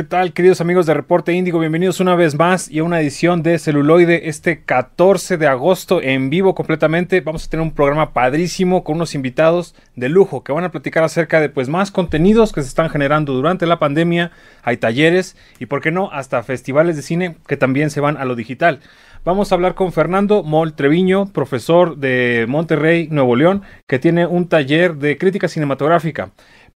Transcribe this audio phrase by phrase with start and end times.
[0.00, 1.58] ¿Qué tal, queridos amigos de Reporte Índigo?
[1.58, 6.30] Bienvenidos una vez más y a una edición de Celuloide este 14 de agosto en
[6.30, 7.20] vivo completamente.
[7.20, 11.04] Vamos a tener un programa padrísimo con unos invitados de lujo que van a platicar
[11.04, 14.30] acerca de pues más contenidos que se están generando durante la pandemia.
[14.62, 18.24] Hay talleres y, por qué no, hasta festivales de cine que también se van a
[18.24, 18.80] lo digital.
[19.22, 24.48] Vamos a hablar con Fernando Mol Treviño, profesor de Monterrey, Nuevo León, que tiene un
[24.48, 26.30] taller de crítica cinematográfica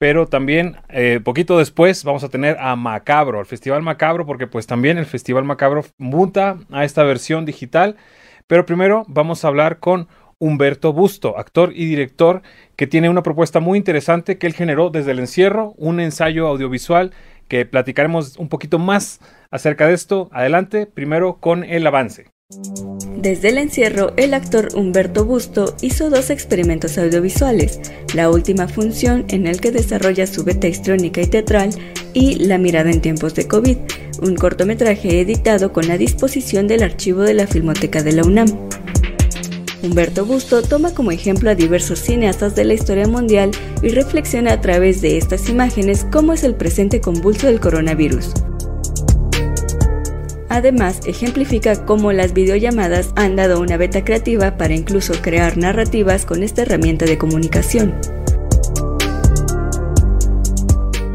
[0.01, 4.65] pero también eh, poquito después vamos a tener a Macabro, el Festival Macabro, porque pues
[4.65, 7.97] también el Festival Macabro muta a esta versión digital.
[8.47, 10.07] Pero primero vamos a hablar con
[10.39, 12.41] Humberto Busto, actor y director,
[12.75, 17.11] que tiene una propuesta muy interesante que él generó desde el encierro, un ensayo audiovisual
[17.47, 19.19] que platicaremos un poquito más
[19.51, 20.29] acerca de esto.
[20.31, 22.30] Adelante, primero con el avance.
[23.17, 27.79] Desde el encierro, el actor Humberto Busto hizo dos experimentos audiovisuales,
[28.15, 31.69] la última función en el que desarrolla su beta histrónica y teatral
[32.13, 33.77] y La mirada en tiempos de COVID,
[34.21, 38.47] un cortometraje editado con la disposición del archivo de la Filmoteca de la UNAM.
[39.83, 44.61] Humberto Busto toma como ejemplo a diversos cineastas de la historia mundial y reflexiona a
[44.61, 48.33] través de estas imágenes cómo es el presente convulso del coronavirus.
[50.51, 56.43] Además, ejemplifica cómo las videollamadas han dado una beta creativa para incluso crear narrativas con
[56.43, 57.95] esta herramienta de comunicación.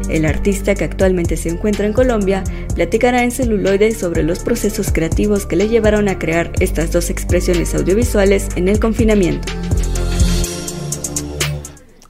[0.09, 2.43] El artista que actualmente se encuentra en Colombia
[2.73, 7.75] platicará en celuloide sobre los procesos creativos que le llevaron a crear estas dos expresiones
[7.75, 9.53] audiovisuales en el confinamiento.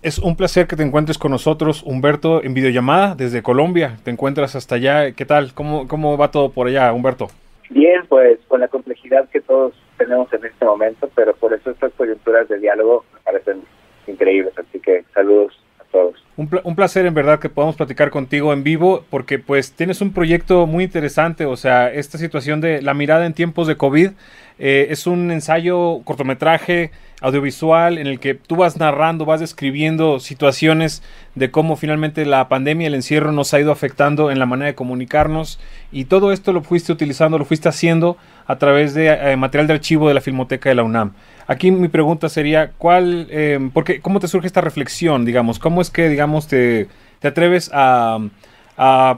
[0.07, 3.97] Es un placer que te encuentres con nosotros, Humberto, en videollamada desde Colombia.
[4.05, 5.11] Te encuentras hasta allá.
[5.11, 5.53] ¿Qué tal?
[5.53, 7.27] ¿Cómo, cómo va todo por allá, Humberto?
[7.69, 11.91] Bien, pues con la complejidad que todos tenemos en este momento, pero por eso estas
[11.91, 13.63] coyunturas de diálogo me parecen
[14.07, 14.53] increíbles.
[14.57, 16.15] Así que saludos a todos.
[16.37, 20.13] Un, un, placer en verdad que podamos platicar contigo en vivo porque pues tienes un
[20.13, 24.11] proyecto muy interesante, o sea, esta situación de la mirada en tiempos de COVID
[24.57, 26.91] eh, es un ensayo cortometraje
[27.21, 31.01] audiovisual en el que tú vas narrando, vas describiendo situaciones
[31.35, 34.75] de cómo finalmente la pandemia, el encierro nos ha ido afectando en la manera de
[34.75, 35.59] comunicarnos
[35.91, 39.73] y todo esto lo fuiste utilizando, lo fuiste haciendo a través de eh, material de
[39.73, 41.13] archivo de la Filmoteca de la UNAM.
[41.47, 45.59] Aquí mi pregunta sería, ¿cuál, eh, porque, ¿cómo te surge esta reflexión, digamos?
[45.59, 46.87] ¿Cómo es que, digamos, te,
[47.19, 48.19] te atreves a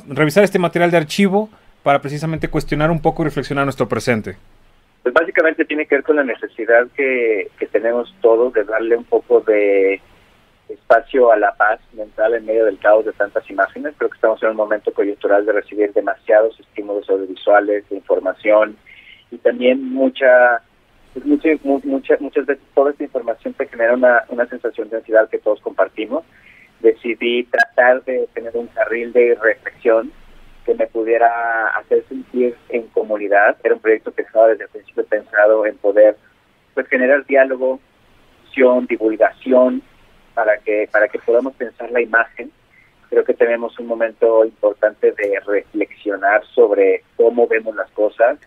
[0.07, 1.49] revisar este material de archivo
[1.83, 4.37] para precisamente cuestionar un poco y reflexionar nuestro presente?
[5.03, 9.05] Pues básicamente tiene que ver con la necesidad que, que tenemos todos de darle un
[9.05, 10.01] poco de
[10.67, 13.93] espacio a la paz mental en medio del caos de tantas imágenes.
[13.97, 18.77] Creo que estamos en un momento coyuntural de recibir demasiados estímulos audiovisuales, de información
[19.31, 20.61] y también mucha,
[21.13, 25.29] pues mucha, mucha, muchas veces toda esta información te genera una, una sensación de ansiedad
[25.29, 26.23] que todos compartimos.
[26.81, 30.11] Decidí tratar de tener un carril de reflexión
[30.69, 33.57] que me pudiera hacer sentir en comunidad.
[33.63, 36.15] Era un proyecto que estaba desde el principio pensado en poder
[36.75, 37.79] pues generar diálogo,
[38.87, 39.81] divulgación,
[40.33, 42.51] para que, para que podamos pensar la imagen.
[43.09, 48.37] Creo que tenemos un momento importante de reflexionar sobre cómo vemos las cosas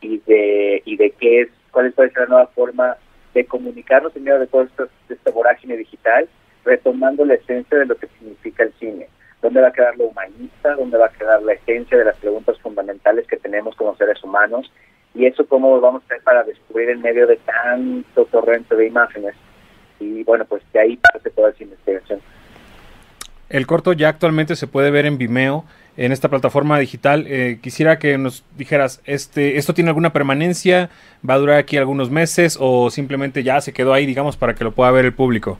[0.00, 2.96] y de, y de qué es, cuál es la nueva forma
[3.34, 6.28] de comunicarnos en medio de toda esta, esta vorágine digital,
[6.64, 9.08] retomando la esencia de lo que significa el cine
[9.42, 12.58] dónde va a quedar lo humanista, dónde va a quedar la esencia de las preguntas
[12.60, 14.70] fundamentales que tenemos como seres humanos
[15.14, 19.34] y eso cómo vamos a hacer para descubrir en medio de tanto torrente de imágenes.
[20.00, 22.20] Y bueno, pues de ahí parte toda esa investigación.
[23.48, 25.64] El corto ya actualmente se puede ver en Vimeo,
[25.96, 27.26] en esta plataforma digital.
[27.26, 30.90] Eh, quisiera que nos dijeras, este, ¿esto tiene alguna permanencia?
[31.28, 34.64] ¿Va a durar aquí algunos meses o simplemente ya se quedó ahí, digamos, para que
[34.64, 35.58] lo pueda ver el público?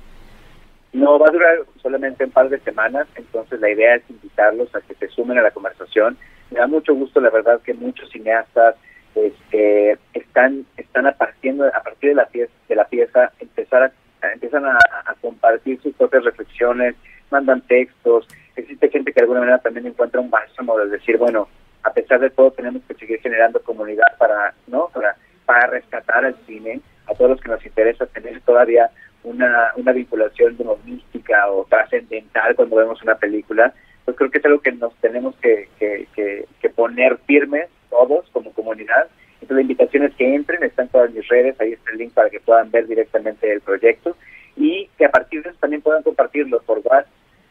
[0.98, 4.80] No, va a durar solamente un par de semanas, entonces la idea es invitarlos a
[4.80, 6.18] que se sumen a la conversación.
[6.50, 8.74] Me da mucho gusto, la verdad, que muchos cineastas
[9.14, 13.92] este, están están a partir, a partir de la pieza, empezar a,
[14.32, 14.76] empiezan a,
[15.20, 16.96] compartir sus propias reflexiones,
[17.30, 18.26] mandan textos.
[18.56, 21.48] Existe gente que de alguna manera también encuentra un bálsamo de decir, bueno,
[21.84, 24.88] a pesar de todo tenemos que seguir generando comunidad para, ¿no?
[24.92, 28.90] Para, para rescatar al cine, a todos los que nos interesa tener todavía
[29.24, 33.74] una, una vinculación como mística o trascendental cuando vemos una película,
[34.04, 38.52] pues creo que es algo que nos tenemos que, que, que, poner firmes todos como
[38.52, 39.08] comunidad.
[39.34, 42.30] Entonces la invitación es que entren, están todas mis redes, ahí está el link para
[42.30, 44.16] que puedan ver directamente el proyecto
[44.56, 47.08] y que a partir de eso también puedan compartirlo por WhatsApp,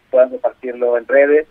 [0.10, 1.48] puedan compartirlo en redes,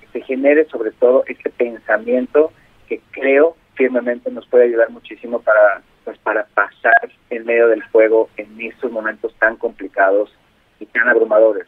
[0.00, 2.52] que se genere sobre todo este pensamiento
[2.88, 5.82] que creo firmemente nos puede ayudar muchísimo para
[6.18, 10.32] para pasar en medio del fuego en estos momentos tan complicados
[10.80, 11.66] y tan abrumadores.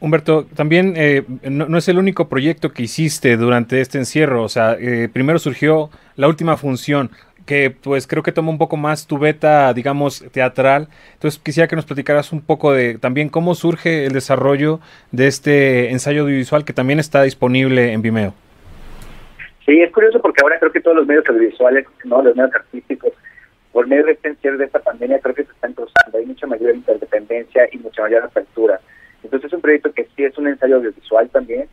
[0.00, 4.76] Humberto, también eh, no, es el único proyecto que hiciste durante este encierro, o sea,
[4.80, 7.10] eh, primero surgió la última función,
[7.44, 10.88] que pues creo que toma un poco más tu beta, digamos, teatral.
[11.12, 14.80] Entonces quisiera que nos platicaras un poco de también cómo surge el desarrollo
[15.12, 18.34] de este ensayo audiovisual que también está disponible en Vimeo.
[19.64, 23.12] Sí, es curioso porque ahora creo que todos los medios audiovisuales, no los medios artísticos,
[23.72, 26.18] por medio de este de esta pandemia, creo que se están cruzando.
[26.18, 28.80] Hay mucha mayor interdependencia y mucha mayor apertura.
[29.22, 31.66] Entonces es un proyecto que sí es un ensayo audiovisual también,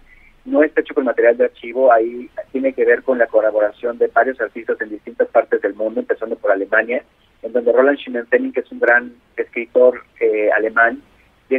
[0.46, 4.08] no está hecho con material de archivo, ahí tiene que ver con la colaboración de
[4.08, 7.04] varios artistas en distintas partes del mundo, empezando por Alemania,
[7.44, 11.02] en donde Roland Schimmelpenning, que es un gran escritor eh, alemán,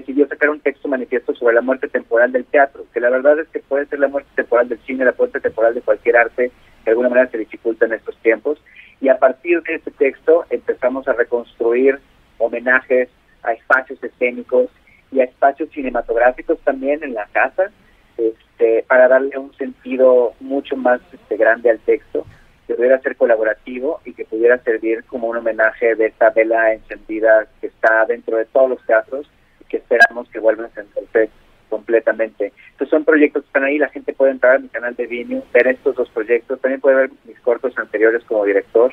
[0.01, 3.49] decidió sacar un texto manifiesto sobre la muerte temporal del teatro, que la verdad es
[3.49, 6.85] que puede ser la muerte temporal del cine, la muerte temporal de cualquier arte, que
[6.85, 8.59] de alguna manera se dificulta en estos tiempos.
[9.01, 11.99] Y a partir de ese texto empezamos a reconstruir
[12.39, 13.11] homenajes
[13.43, 14.71] a espacios escénicos
[15.11, 17.71] y a espacios cinematográficos también en la casa,
[18.17, 22.25] este, para darle un sentido mucho más este, grande al texto,
[22.67, 27.47] que pudiera ser colaborativo y que pudiera servir como un homenaje de esta vela encendida
[27.61, 29.29] que está dentro de todos los teatros
[29.73, 31.31] que esperamos que vuelvan a encenderse
[31.71, 32.53] completamente.
[32.73, 35.43] Entonces son proyectos que están ahí, la gente puede entrar a mi canal de Vimeo,
[35.55, 38.93] ver estos dos proyectos, también puede ver mis cortos anteriores como director.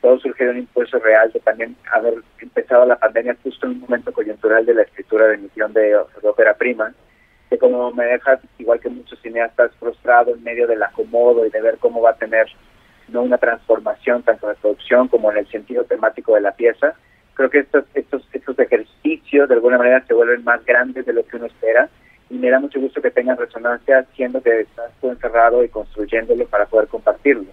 [0.00, 3.80] Todo surge de un impulso real de también haber empezado la pandemia justo en un
[3.82, 6.92] momento coyuntural de la escritura de emisión de ópera prima
[7.50, 11.60] que como me deja, igual que muchos cineastas, frustrado en medio del acomodo y de
[11.60, 12.46] ver cómo va a tener
[13.08, 16.94] no una transformación tanto de producción como en el sentido temático de la pieza.
[17.34, 18.89] Creo que estos, estos, estos ejercicios
[19.30, 21.88] de alguna manera se vuelven más grandes de lo que uno espera
[22.28, 26.46] y me da mucho gusto que tengan resonancia siendo que estás tú encerrado y construyéndolo
[26.46, 27.46] para poder compartirlo.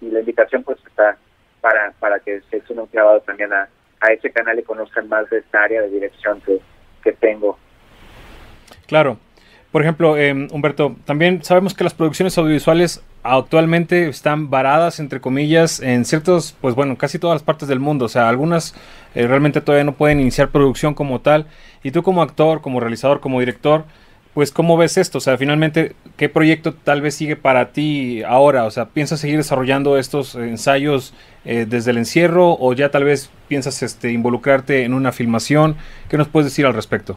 [0.00, 1.16] Y la invitación pues está
[1.60, 3.68] para, para que se suene un clavado también a,
[4.00, 6.60] a ese canal y conozcan más de esta área de dirección que,
[7.02, 7.58] que tengo.
[8.86, 9.18] Claro,
[9.78, 15.78] por ejemplo, eh, Humberto, también sabemos que las producciones audiovisuales actualmente están varadas, entre comillas,
[15.78, 18.06] en ciertos, pues bueno, casi todas las partes del mundo.
[18.06, 18.74] O sea, algunas
[19.14, 21.46] eh, realmente todavía no pueden iniciar producción como tal.
[21.84, 23.84] Y tú como actor, como realizador, como director,
[24.34, 25.18] pues ¿cómo ves esto?
[25.18, 28.64] O sea, finalmente, ¿qué proyecto tal vez sigue para ti ahora?
[28.64, 31.14] O sea, ¿piensas seguir desarrollando estos ensayos
[31.44, 35.76] eh, desde el encierro o ya tal vez piensas este, involucrarte en una filmación?
[36.08, 37.16] ¿Qué nos puedes decir al respecto?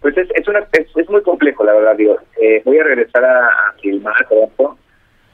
[0.00, 2.18] Pues es, es, una, es, muy complejo, la verdad, digo.
[2.40, 4.78] Eh, voy a regresar a, filmar pronto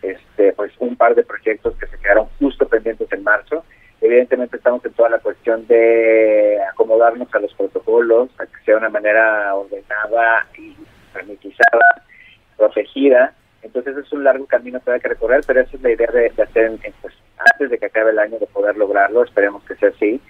[0.03, 3.65] este, pues un par de proyectos que se quedaron justo pendientes en marzo.
[4.01, 8.91] Evidentemente estamos en toda la cuestión de acomodarnos a los protocolos, a que sea una
[8.91, 10.77] manera ordenada y
[11.15, 12.03] hermetizada,
[12.57, 13.33] protegida.
[13.63, 16.73] Entonces es un largo camino todavía que recorrer, pero esa es la idea de, hacer
[17.01, 19.25] pues, antes de que acabe el año de poder lograrlo.
[19.25, 20.21] Esperemos que sea así.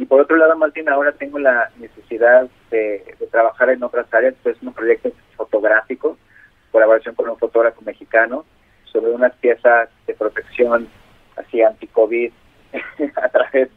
[0.00, 4.56] Y por otro lado, Martín, ahora tengo la necesidad de, trabajar en otras áreas, pues
[4.62, 6.16] un proyecto fotográfico,
[6.72, 8.46] colaboración con un fotógrafo mexicano,
[8.84, 10.88] sobre unas piezas de protección
[11.36, 12.32] así anti-COVID
[13.16, 13.68] a través,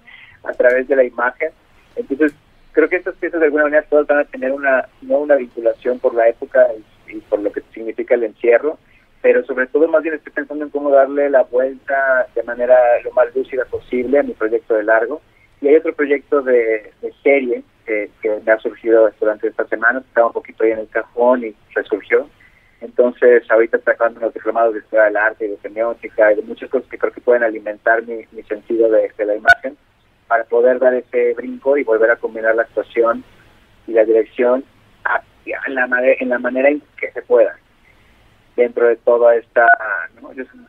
[0.46, 1.52] a través de la imagen.
[1.98, 2.34] Entonces,
[2.72, 6.00] creo que estas piezas de alguna manera todas van a tener una, no una vinculación
[6.00, 6.66] por la época
[7.10, 8.80] y por lo que significa el encierro,
[9.22, 13.12] pero sobre todo más bien estoy pensando en cómo darle la vuelta de manera lo
[13.12, 15.22] más lúcida posible a mi proyecto de largo
[15.64, 16.92] y hay otro proyecto de,
[17.24, 18.10] serie que,
[18.46, 22.28] me ha surgido durante esta semana, estaba un poquito ahí en el cajón y resurgió.
[22.82, 26.42] Entonces, ahorita está acabando los diplomados de historia del arte y de semiótica y de
[26.42, 29.78] muchas cosas que creo que pueden alimentar mi, sentido de, la imagen
[30.28, 33.24] para poder dar ese brinco y volver a combinar la actuación
[33.88, 34.66] y la dirección
[35.46, 35.88] en, la,
[36.20, 37.58] en la manera en que se pueda
[38.58, 39.66] dentro de toda esta...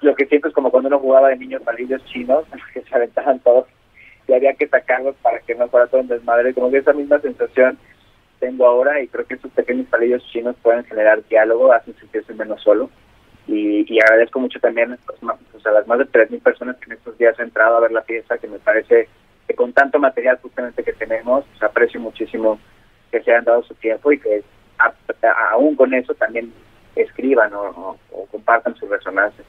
[0.03, 3.41] lo que siento es como cuando uno jugaba de niños malillos chinos, que se aventaban
[3.41, 3.67] todos
[4.27, 6.55] y había que sacarlos para que no fuera todo un desmadre.
[6.55, 7.79] Como que esa misma sensación
[8.41, 12.63] tengo ahora y creo que esos pequeños palillos chinos pueden generar diálogo, hacen sentirse menos
[12.63, 12.91] solo.
[13.47, 17.19] Y, y agradezco mucho también pues, a las más de 3.000 personas que en estos
[17.19, 19.09] días han entrado a ver la pieza, que me parece
[19.47, 22.59] que con tanto material justamente que tenemos, pues, aprecio muchísimo
[23.11, 24.43] que se hayan dado su tiempo y que
[25.53, 26.53] aún con eso también
[26.97, 29.45] escriban o, o compartan su resonancia.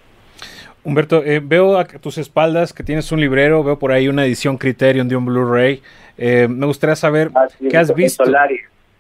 [0.86, 4.56] Humberto, eh, veo a tus espaldas que tienes un librero, veo por ahí una edición
[4.56, 5.82] Criterion de un Blu-ray.
[6.15, 8.24] Eh, me gustaría saber ah, qué has visto.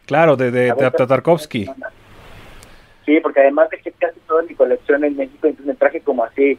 [0.07, 1.69] Claro, de, de, Tarkovsky.
[3.05, 6.57] Sí, porque además dejé casi toda mi colección en México, entonces me traje como así,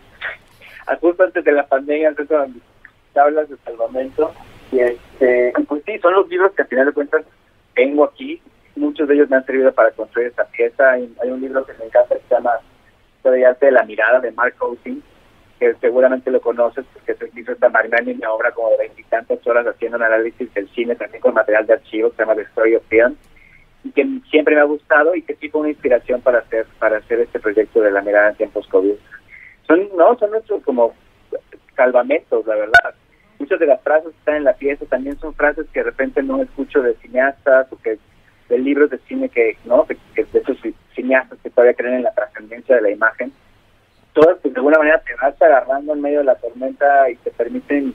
[1.00, 2.37] justo antes de la pandemia, antes de
[3.12, 4.33] tablas de salvamento.
[4.71, 7.25] Y este, pues sí, son los libros que al final de cuentas
[7.75, 8.40] tengo aquí.
[8.76, 10.92] Muchos de ellos me han servido para construir esta pieza.
[10.92, 12.52] Hay, hay un libro que me encanta que se llama
[13.25, 15.02] de Arte de la Mirada de Mark Hosing
[15.59, 19.97] que seguramente lo conoces porque se hizo esta magnánima obra como de veintitantas horas haciendo
[19.99, 22.85] un análisis del cine también con material de archivo que se llama The Story of
[22.89, 23.17] Film
[23.93, 27.21] que siempre me ha gustado y que sí fue una inspiración para hacer para hacer
[27.21, 28.95] este proyecto de la mirada en tiempos COVID.
[29.67, 30.95] Son, no, son nuestros como
[31.75, 32.95] salvamentos, la verdad.
[33.39, 36.23] Muchas de las frases que están en la pieza también son frases que de repente
[36.23, 37.99] no escucho de cineastas o que
[38.49, 39.87] de libros de cine que, ¿no?
[39.87, 40.57] Que, de esos
[40.95, 43.33] cineastas que todavía creen en la trascendencia de la imagen.
[44.16, 47.30] Todas, pues, de alguna manera te vas agarrando en medio de la tormenta y te
[47.32, 47.94] permiten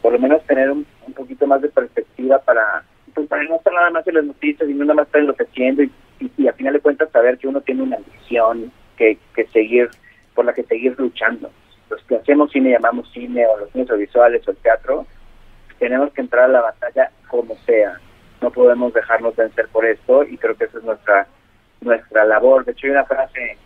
[0.00, 2.82] por lo menos tener un, poquito más de perspectiva para,
[3.12, 5.82] pues, para no estar nada más en las noticias y no nada más estar enloqueciendo
[5.82, 9.46] y, y, y a final de cuentas saber que uno tiene una misión que, que
[9.48, 9.90] seguir,
[10.34, 11.50] por la que seguir luchando.
[11.90, 15.04] Los que hacemos cine llamamos cine o los medios visuales o el teatro,
[15.78, 18.00] tenemos que entrar a la batalla como sea.
[18.40, 21.26] No podemos dejarnos vencer por esto y creo que esa es nuestra
[21.82, 22.64] nuestra labor.
[22.64, 23.58] De hecho, hay una frase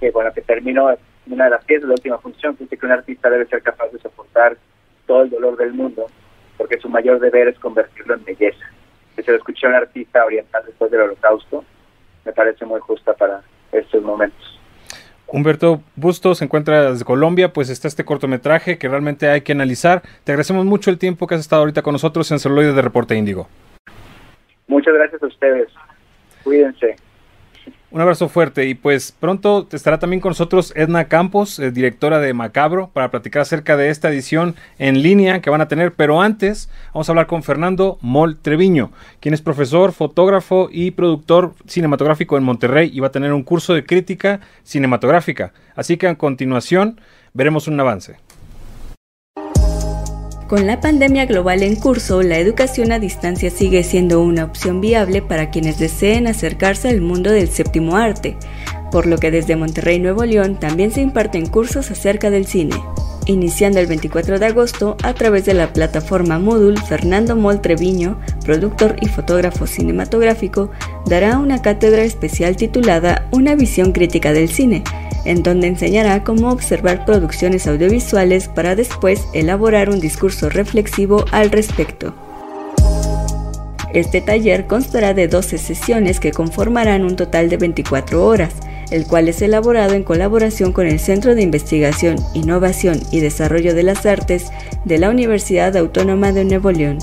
[0.00, 0.88] que, bueno, que terminó
[1.26, 3.62] una de las piezas de la última función, que dice que un artista debe ser
[3.62, 4.56] capaz de soportar
[5.06, 6.06] todo el dolor del mundo,
[6.56, 8.64] porque su mayor deber es convertirlo en belleza.
[9.16, 11.64] Que se lo escuché a un artista oriental después del holocausto,
[12.24, 14.60] me parece muy justa para estos momentos.
[15.26, 20.02] Humberto Busto se encuentra desde Colombia, pues está este cortometraje que realmente hay que analizar.
[20.22, 23.16] Te agradecemos mucho el tiempo que has estado ahorita con nosotros en Celuloide de Reporte
[23.16, 23.48] Índigo.
[24.66, 25.68] Muchas gracias a ustedes.
[26.44, 26.96] Cuídense.
[27.94, 32.34] Un abrazo fuerte y pues pronto estará también con nosotros Edna Campos, eh, directora de
[32.34, 35.92] Macabro, para platicar acerca de esta edición en línea que van a tener.
[35.92, 41.54] Pero antes vamos a hablar con Fernando Mol Treviño, quien es profesor, fotógrafo y productor
[41.68, 45.52] cinematográfico en Monterrey y va a tener un curso de crítica cinematográfica.
[45.76, 47.00] Así que a continuación
[47.32, 48.16] veremos un avance.
[50.46, 55.22] Con la pandemia global en curso, la educación a distancia sigue siendo una opción viable
[55.22, 58.36] para quienes deseen acercarse al mundo del séptimo arte,
[58.92, 62.76] por lo que desde Monterrey, Nuevo León, también se imparten cursos acerca del cine.
[63.24, 68.96] Iniciando el 24 de agosto, a través de la plataforma Moodle, Fernando Mol Treviño, productor
[69.00, 70.70] y fotógrafo cinematográfico,
[71.06, 74.84] dará una cátedra especial titulada Una visión crítica del cine,
[75.24, 82.14] en donde enseñará cómo observar producciones audiovisuales para después elaborar un discurso reflexivo al respecto.
[83.94, 88.52] Este taller constará de 12 sesiones que conformarán un total de 24 horas,
[88.90, 93.84] el cual es elaborado en colaboración con el Centro de Investigación, Innovación y Desarrollo de
[93.84, 94.46] las Artes
[94.84, 96.98] de la Universidad Autónoma de Nuevo León.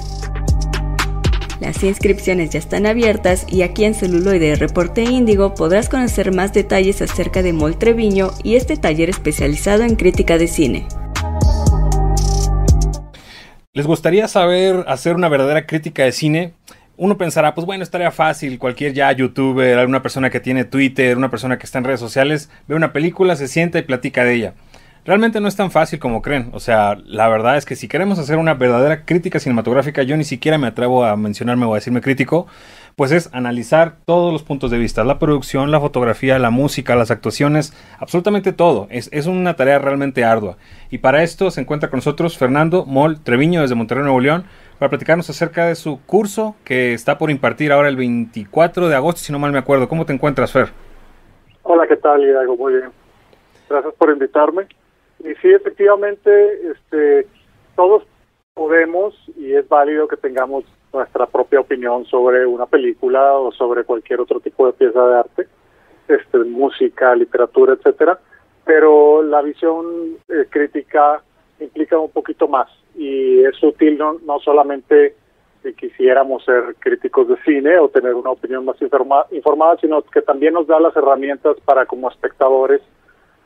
[1.62, 7.04] Las inscripciones ya están abiertas y aquí en Celuloide Reporte Índigo podrás conocer más detalles
[7.04, 10.88] acerca de Mol Treviño y este taller especializado en crítica de cine.
[13.74, 16.54] ¿Les gustaría saber hacer una verdadera crítica de cine?
[16.98, 21.30] Uno pensará, pues bueno, estaría fácil, cualquier ya youtuber, alguna persona que tiene Twitter, una
[21.30, 24.54] persona que está en redes sociales, ve una película, se sienta y platica de ella.
[25.04, 26.52] Realmente no es tan fácil como creen.
[26.54, 30.24] O sea, la verdad es que si queremos hacer una verdadera crítica cinematográfica, yo ni
[30.24, 32.46] siquiera me atrevo a mencionarme o a decirme crítico,
[32.96, 37.10] pues es analizar todos los puntos de vista, la producción, la fotografía, la música, las
[37.10, 38.86] actuaciones, absolutamente todo.
[38.92, 40.58] Es, es una tarea realmente ardua.
[40.92, 44.44] Y para esto se encuentra con nosotros Fernando Mol Treviño desde Monterrey, Nuevo León,
[44.78, 49.22] para platicarnos acerca de su curso que está por impartir ahora el 24 de agosto,
[49.22, 49.90] si no mal me acuerdo.
[49.90, 50.70] ¿Cómo te encuentras, Fer?
[51.64, 52.56] Hola, ¿qué tal, Hidalgo?
[52.56, 52.92] Muy bien.
[53.68, 54.68] Gracias por invitarme.
[55.24, 57.28] Y sí, efectivamente, este,
[57.76, 58.04] todos
[58.54, 60.64] podemos y es válido que tengamos
[60.94, 65.48] nuestra propia opinión sobre una película o sobre cualquier otro tipo de pieza de arte,
[66.08, 68.20] este, música, literatura, etcétera.
[68.66, 71.22] Pero la visión eh, crítica
[71.60, 75.16] implica un poquito más y es útil no, no solamente
[75.64, 80.56] si quisiéramos ser críticos de cine o tener una opinión más informada, sino que también
[80.56, 82.82] nos da las herramientas para como espectadores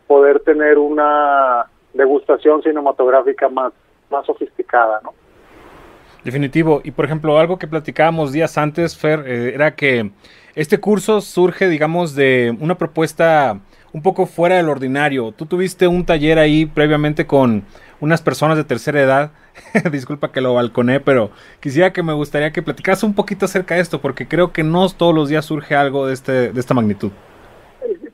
[0.07, 3.74] poder tener una degustación cinematográfica más,
[4.09, 5.13] más sofisticada, ¿no?
[6.24, 6.81] Definitivo.
[6.83, 10.12] Y por ejemplo, algo que platicábamos días antes, Fer, eh, era que
[10.55, 13.59] este curso surge, digamos, de una propuesta
[13.93, 15.31] un poco fuera del ordinario.
[15.31, 17.63] Tú tuviste un taller ahí previamente con
[18.00, 19.31] unas personas de tercera edad.
[19.91, 23.81] Disculpa que lo balconé, pero quisiera que me gustaría que platicaras un poquito acerca de
[23.81, 27.12] esto, porque creo que no todos los días surge algo de, este, de esta magnitud.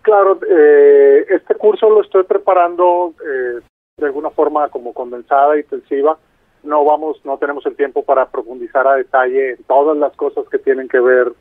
[0.02, 3.60] Claro, eh, este curso lo estoy preparando eh,
[3.98, 6.18] de alguna forma como condensada, intensiva.
[6.64, 10.58] No vamos, no tenemos el tiempo para profundizar a detalle en todas las cosas que
[10.58, 11.32] tienen que ver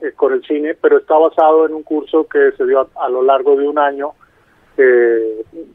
[0.00, 3.22] eh, con el cine, pero está basado en un curso que se dio a, lo
[3.22, 4.12] largo de un año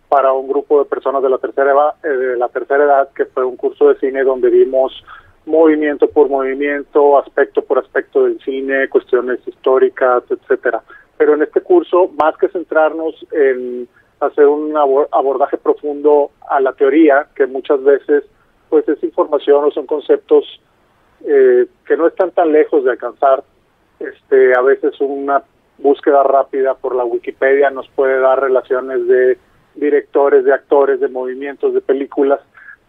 [0.10, 3.43] para un grupo de personas de la tercera edad, de la tercera edad, que fue
[3.43, 5.03] un curso de cine donde vimos
[5.48, 10.83] movimiento por movimiento, aspecto por aspecto del cine, cuestiones históricas, etcétera
[12.10, 13.88] más que centrarnos en
[14.20, 18.24] hacer un abordaje profundo a la teoría, que muchas veces
[18.70, 20.46] pues es información o son conceptos
[21.27, 23.43] eh, que no están tan lejos de alcanzar,
[24.00, 25.43] Este, a veces una
[25.77, 29.38] búsqueda rápida por la Wikipedia nos puede dar relaciones de
[29.75, 32.39] directores, de actores, de movimientos, de películas,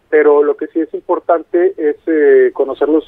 [0.09, 3.05] pero lo que sí es importante es eh, conocer los,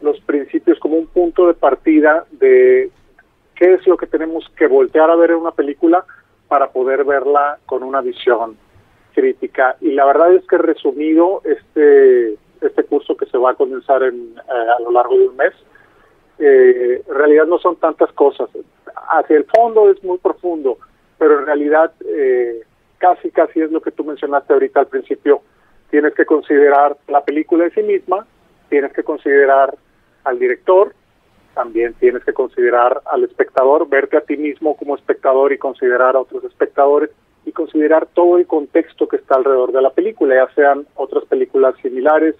[0.00, 2.90] los principios como un punto de partida de
[3.58, 6.04] qué es lo que tenemos que voltear a ver en una película
[6.46, 8.56] para poder verla con una visión
[9.14, 9.76] crítica.
[9.80, 14.34] Y la verdad es que resumido, este, este curso que se va a condensar en,
[14.36, 15.52] eh, a lo largo de un mes,
[16.38, 18.48] eh, en realidad no son tantas cosas.
[19.08, 20.78] Hacia el fondo es muy profundo,
[21.18, 22.62] pero en realidad eh,
[22.98, 25.42] casi, casi es lo que tú mencionaste ahorita al principio.
[25.90, 28.24] Tienes que considerar la película en sí misma,
[28.68, 29.74] tienes que considerar
[30.22, 30.94] al director,
[31.54, 36.20] también tienes que considerar al espectador, verte a ti mismo como espectador y considerar a
[36.20, 37.10] otros espectadores
[37.44, 41.74] y considerar todo el contexto que está alrededor de la película, ya sean otras películas
[41.82, 42.36] similares,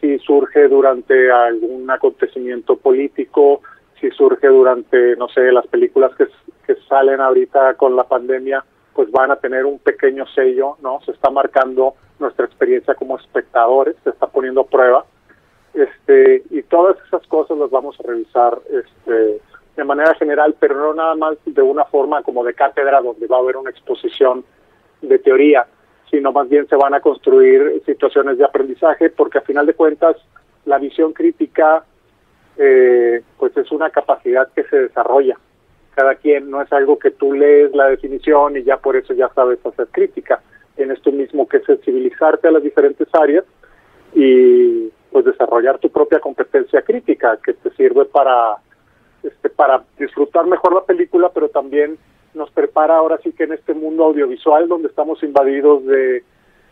[0.00, 3.60] si surge durante algún acontecimiento político,
[4.00, 6.26] si surge durante, no sé, las películas que,
[6.66, 11.00] que salen ahorita con la pandemia, pues van a tener un pequeño sello, ¿no?
[11.04, 15.04] Se está marcando nuestra experiencia como espectadores, se está poniendo a prueba.
[15.74, 19.40] Este, y todas esas cosas las vamos a revisar este,
[19.76, 23.36] de manera general, pero no nada más de una forma como de cátedra donde va
[23.38, 24.44] a haber una exposición
[25.00, 25.66] de teoría,
[26.10, 30.16] sino más bien se van a construir situaciones de aprendizaje, porque a final de cuentas
[30.66, 31.84] la visión crítica
[32.58, 35.38] eh, pues es una capacidad que se desarrolla.
[35.94, 39.28] Cada quien no es algo que tú lees la definición y ya por eso ya
[39.34, 40.42] sabes hacer crítica.
[40.76, 43.44] Tienes tú mismo que sensibilizarte a las diferentes áreas
[44.14, 48.56] y pues desarrollar tu propia competencia crítica que te sirve para
[49.22, 51.98] este para disfrutar mejor la película, pero también
[52.34, 56.24] nos prepara ahora sí que en este mundo audiovisual donde estamos invadidos de,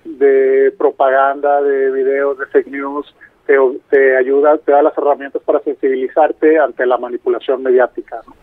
[0.04, 3.14] de propaganda, de videos, de fake news,
[3.47, 3.56] te,
[3.90, 8.23] te ayuda, te da las herramientas para sensibilizarte ante la manipulación mediática.
[8.26, 8.34] ¿no?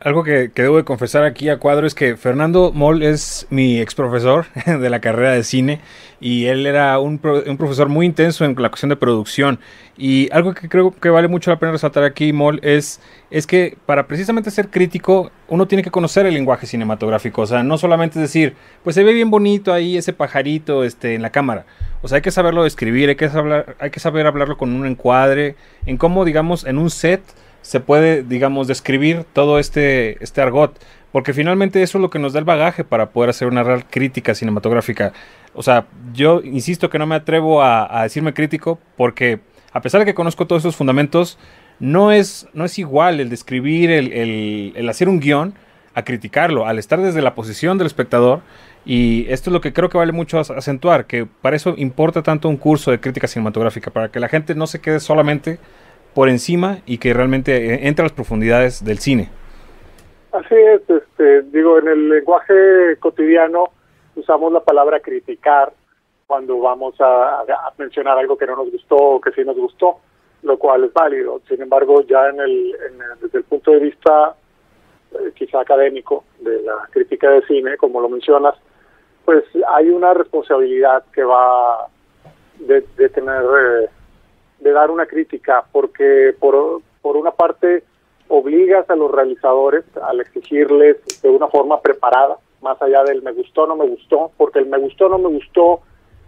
[0.00, 3.80] Algo que, que, debo de confesar aquí a cuadro es que Fernando Moll es mi
[3.80, 5.80] ex profesor de la carrera de cine
[6.20, 9.58] y él era un, un, profesor muy intenso en la cuestión de producción.
[9.96, 13.78] Y algo que creo que vale mucho la pena resaltar aquí, Moll, es, es que
[13.86, 17.42] para precisamente ser crítico uno tiene que conocer el lenguaje cinematográfico.
[17.42, 18.54] O sea, no solamente decir,
[18.84, 21.64] pues se ve bien bonito ahí ese pajarito este, en la cámara.
[22.02, 24.86] O sea, hay que saberlo escribir, hay que, saber, hay que saber hablarlo con un
[24.86, 25.56] encuadre,
[25.86, 27.22] en cómo, digamos, en un set
[27.66, 30.78] se puede, digamos, describir todo este, este argot.
[31.10, 33.86] Porque finalmente eso es lo que nos da el bagaje para poder hacer una real
[33.86, 35.12] crítica cinematográfica.
[35.52, 39.40] O sea, yo insisto que no me atrevo a, decirme crítico porque
[39.72, 41.38] a pesar de que conozco todos esos fundamentos,
[41.80, 45.54] no es, no es igual el describir, el, el, el hacer un guion
[45.92, 48.42] a criticarlo, al estar desde la posición del espectador.
[48.84, 52.48] Y esto es lo que creo que vale mucho acentuar, que para eso importa tanto
[52.48, 55.58] un curso de crítica cinematográfica, para que la gente no se quede solamente
[56.16, 59.28] por encima y que realmente entre a las profundidades del cine.
[60.32, 63.66] Así es, este, digo, en el lenguaje cotidiano
[64.14, 65.74] usamos la palabra criticar
[66.26, 67.44] cuando vamos a,
[67.76, 69.98] mencionar algo que no nos gustó o que sí nos gustó,
[70.42, 71.42] lo cual es válido.
[71.48, 74.34] Sin embargo, ya en el, en desde el punto de vista
[75.12, 78.54] eh, quizá académico de la crítica de cine, como lo mencionas,
[79.26, 81.88] pues hay una responsabilidad que va
[82.58, 83.90] de, de tener eh,
[84.60, 87.84] de dar una crítica, porque por, por una parte
[88.28, 93.66] obligas a los realizadores al exigirles de una forma preparada, más allá del me gustó,
[93.66, 95.80] no me gustó, porque el me gustó, no me gustó,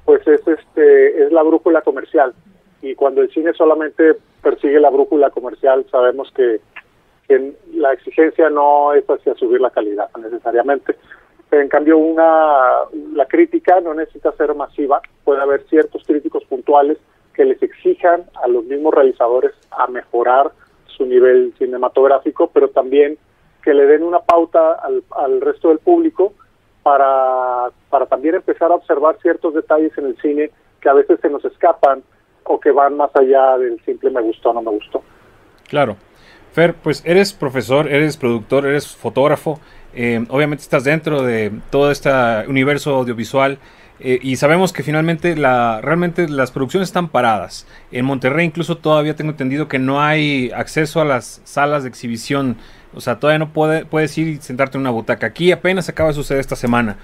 [0.04, 2.34] pues es, este, es la brújula comercial.
[2.80, 6.60] Y cuando el cine solamente persigue la brújula comercial, sabemos que,
[7.74, 10.96] la exigencia no es hacia subir la calidad necesariamente.
[11.50, 16.96] En cambio, una, la crítica no necesita ser masiva, puede haber ciertos críticos puntuales
[17.38, 20.51] que les exijan a los mismos realizadores a mejorar
[20.88, 23.16] su nivel cinematográfico, pero también
[23.62, 26.33] que le den una pauta al, al resto del público
[26.83, 31.31] para, para también empezar a observar ciertos detalles en el cine que a veces se
[31.31, 32.03] nos escapan
[32.42, 35.01] o que van más allá del simple me gustó o no me gustó.
[35.68, 35.96] Claro.
[36.51, 39.61] Fer, pues eres profesor, eres productor, eres fotógrafo,
[39.94, 42.11] eh, obviamente estás dentro de todo este
[42.48, 43.59] universo audiovisual.
[44.00, 47.66] Eh, y sabemos que finalmente la, realmente las producciones están paradas.
[47.90, 52.56] En Monterrey incluso todavía tengo entendido que no hay acceso a las salas de exhibición.
[52.94, 55.26] O sea, todavía no puede, puedes ir y sentarte en una butaca.
[55.26, 56.96] Aquí apenas acaba de suceder esta semana.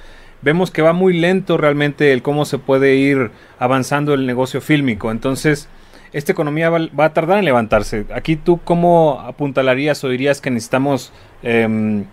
[0.42, 5.10] Vemos que va muy lento realmente el cómo se puede ir avanzando el negocio fílmico.
[5.10, 5.68] Entonces,
[6.12, 8.06] esta economía va, a tardar en levantarse.
[8.14, 12.04] Aquí tú cómo apuntalarías o dirías que necesitamos eh,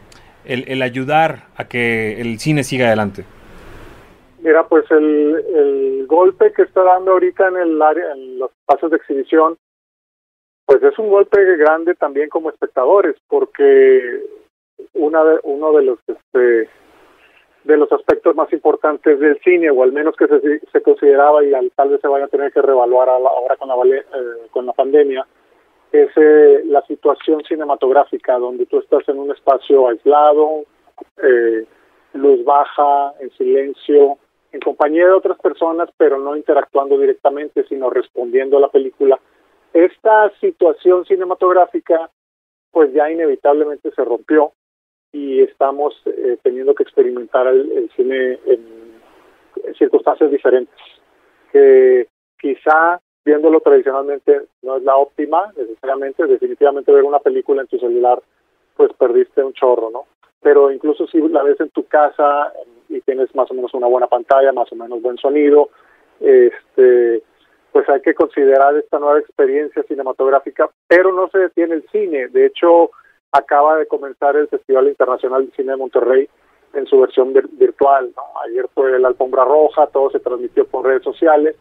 [0.45, 3.25] el ayudar a que el cine siga adelante.
[4.41, 8.89] Mira, pues el, el golpe que está dando ahorita en el área, en los pasos
[8.89, 9.57] de exhibición,
[10.65, 14.23] pues es un golpe grande también como espectadores, porque
[14.93, 16.69] una de, uno de los este,
[17.63, 21.51] de los aspectos más importantes del cine, o al menos que se, se consideraba y
[21.75, 24.01] tal vez se vaya a tener que reevaluar ahora con la, eh,
[24.49, 25.25] con la pandemia,
[25.91, 30.63] es eh, la situación cinematográfica, donde tú estás en un espacio aislado,
[31.21, 31.65] eh,
[32.13, 34.17] luz baja, en silencio,
[34.51, 39.19] en compañía de otras personas, pero no interactuando directamente, sino respondiendo a la película.
[39.73, 42.09] Esta situación cinematográfica,
[42.71, 44.51] pues ya inevitablemente se rompió
[45.13, 48.81] y estamos eh, teniendo que experimentar el, cine en,
[49.77, 50.75] circunstancias diferentes,
[51.51, 52.07] que
[52.39, 58.21] quizá viéndolo tradicionalmente no es la óptima necesariamente, definitivamente ver una película en tu celular
[58.75, 60.05] pues perdiste un chorro, ¿no?
[60.41, 62.51] Pero incluso si la ves en tu casa
[62.91, 65.69] y tienes más o menos una buena pantalla, más o menos buen sonido,
[66.19, 67.23] este
[67.71, 72.27] pues hay que considerar esta nueva experiencia cinematográfica, pero no se detiene el cine.
[72.27, 72.91] De hecho,
[73.31, 76.29] acaba de comenzar el Festival Internacional de Cine de Monterrey
[76.73, 78.11] en su versión virtual.
[78.45, 81.55] Ayer fue la alfombra roja, todo se transmitió por redes sociales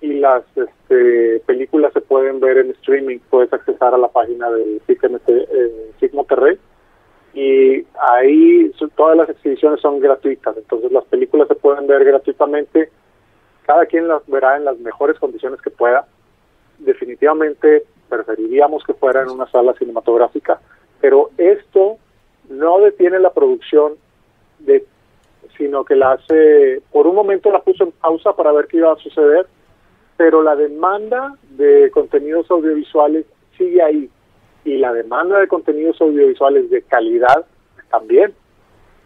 [0.00, 3.18] y las este, películas se pueden ver en streaming.
[3.30, 6.58] Puedes accesar a la página del CIC, eh, Monterrey
[7.34, 10.56] y ahí todas las exhibiciones son gratuitas.
[10.56, 12.90] Entonces las películas se pueden ver gratuitamente.
[13.66, 16.06] Cada quien las verá en las mejores condiciones que pueda.
[16.78, 20.60] Definitivamente preferiríamos que fuera en una sala cinematográfica
[21.04, 21.98] pero esto
[22.48, 23.92] no detiene la producción,
[24.60, 24.86] de,
[25.58, 28.90] sino que la hace, por un momento la puso en pausa para ver qué iba
[28.90, 29.46] a suceder,
[30.16, 33.26] pero la demanda de contenidos audiovisuales
[33.58, 34.08] sigue ahí
[34.64, 37.46] y la demanda de contenidos audiovisuales de calidad
[37.90, 38.32] también.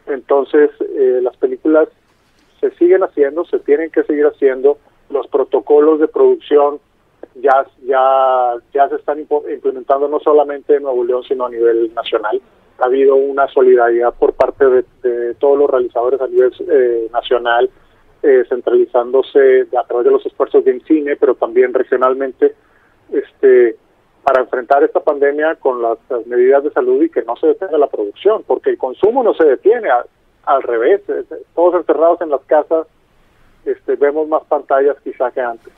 [0.06, 1.88] Entonces, eh, las películas
[2.60, 4.78] se siguen haciendo, se tienen que seguir haciendo,
[5.10, 6.80] los protocolos de producción
[7.36, 12.40] ya, ya, ya se están implementando no solamente en Nuevo León, sino a nivel nacional.
[12.78, 14.64] Ha habido una solidaridad por parte
[15.02, 17.70] de, todos los realizadores a nivel eh, nacional,
[18.22, 22.54] eh, centralizándose a través de los esfuerzos de cine, pero también regionalmente,
[23.12, 23.76] este,
[24.28, 27.86] para enfrentar esta pandemia con las, medidas de salud y que no se detenga la
[27.86, 29.88] producción, porque el consumo no se detiene,
[30.44, 31.00] al revés,
[31.54, 32.86] todos encerrados en las casas,
[33.64, 35.72] este, vemos más pantallas quizá que antes.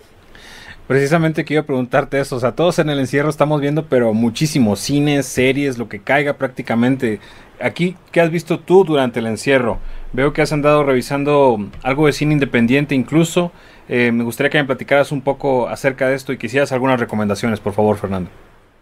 [0.88, 5.26] Precisamente quiero preguntarte eso, o sea, todos en el encierro estamos viendo, pero muchísimos cines,
[5.26, 7.20] series, lo que caiga prácticamente.
[7.60, 9.78] Aquí, ¿qué has visto tú durante el encierro?
[10.12, 13.52] Veo que has andado revisando algo de cine independiente incluso.
[13.92, 17.58] Eh, me gustaría que me platicaras un poco acerca de esto y quisieras algunas recomendaciones,
[17.58, 18.30] por favor, Fernando.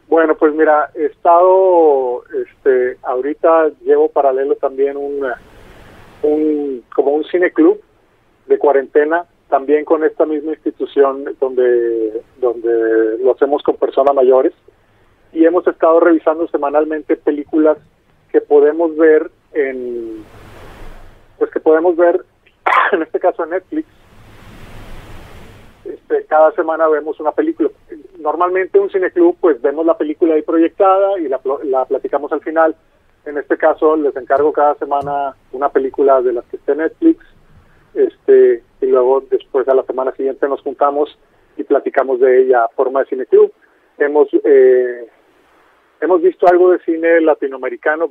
[0.07, 5.25] Bueno, pues mira, he estado, este, ahorita llevo paralelo también un,
[6.95, 7.81] como un cine club
[8.49, 14.53] de cuarentena también con esta misma institución donde, donde lo hacemos con personas mayores
[15.33, 17.79] y hemos estado revisando semanalmente películas
[18.31, 20.23] que podemos ver en
[21.39, 22.27] pues que podemos ver
[22.93, 23.98] en este caso en Netflix
[26.09, 27.71] este, cada semana vemos una película
[28.19, 32.75] normalmente un cineclub pues vemos la película ahí proyectada y la, la platicamos al final
[33.25, 37.25] en este caso les encargo cada semana una película de las que esté Netflix
[37.95, 41.19] este y luego después a la semana siguiente nos juntamos
[41.57, 43.53] y platicamos de ella a forma de cine club.
[43.99, 45.09] Hemos eh,
[46.01, 48.09] hemos visto algo de cine latinoamericano,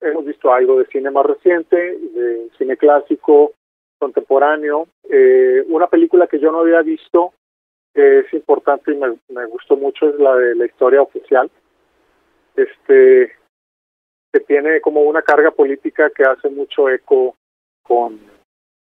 [0.00, 3.52] hemos visto algo de cine más reciente, de cine clásico,
[4.00, 4.88] contemporáneo.
[5.08, 7.32] Eh, una película que yo no había visto
[7.94, 11.50] que es importante y me, gustó mucho es la de la historia oficial.
[12.56, 13.32] Este
[14.32, 17.34] que tiene como una carga política que hace mucho eco
[17.82, 18.20] con,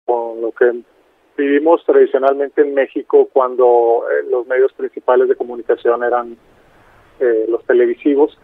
[0.05, 0.85] con lo que
[1.37, 6.37] vivimos tradicionalmente en México cuando eh, los medios principales de comunicación eran
[7.19, 8.38] eh, los televisivos.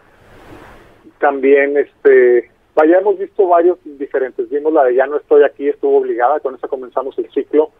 [1.19, 4.49] También, este, vaya, hemos visto varios diferentes.
[4.49, 7.71] Vimos la de Ya no estoy aquí, estuvo obligada, con esa comenzamos el ciclo.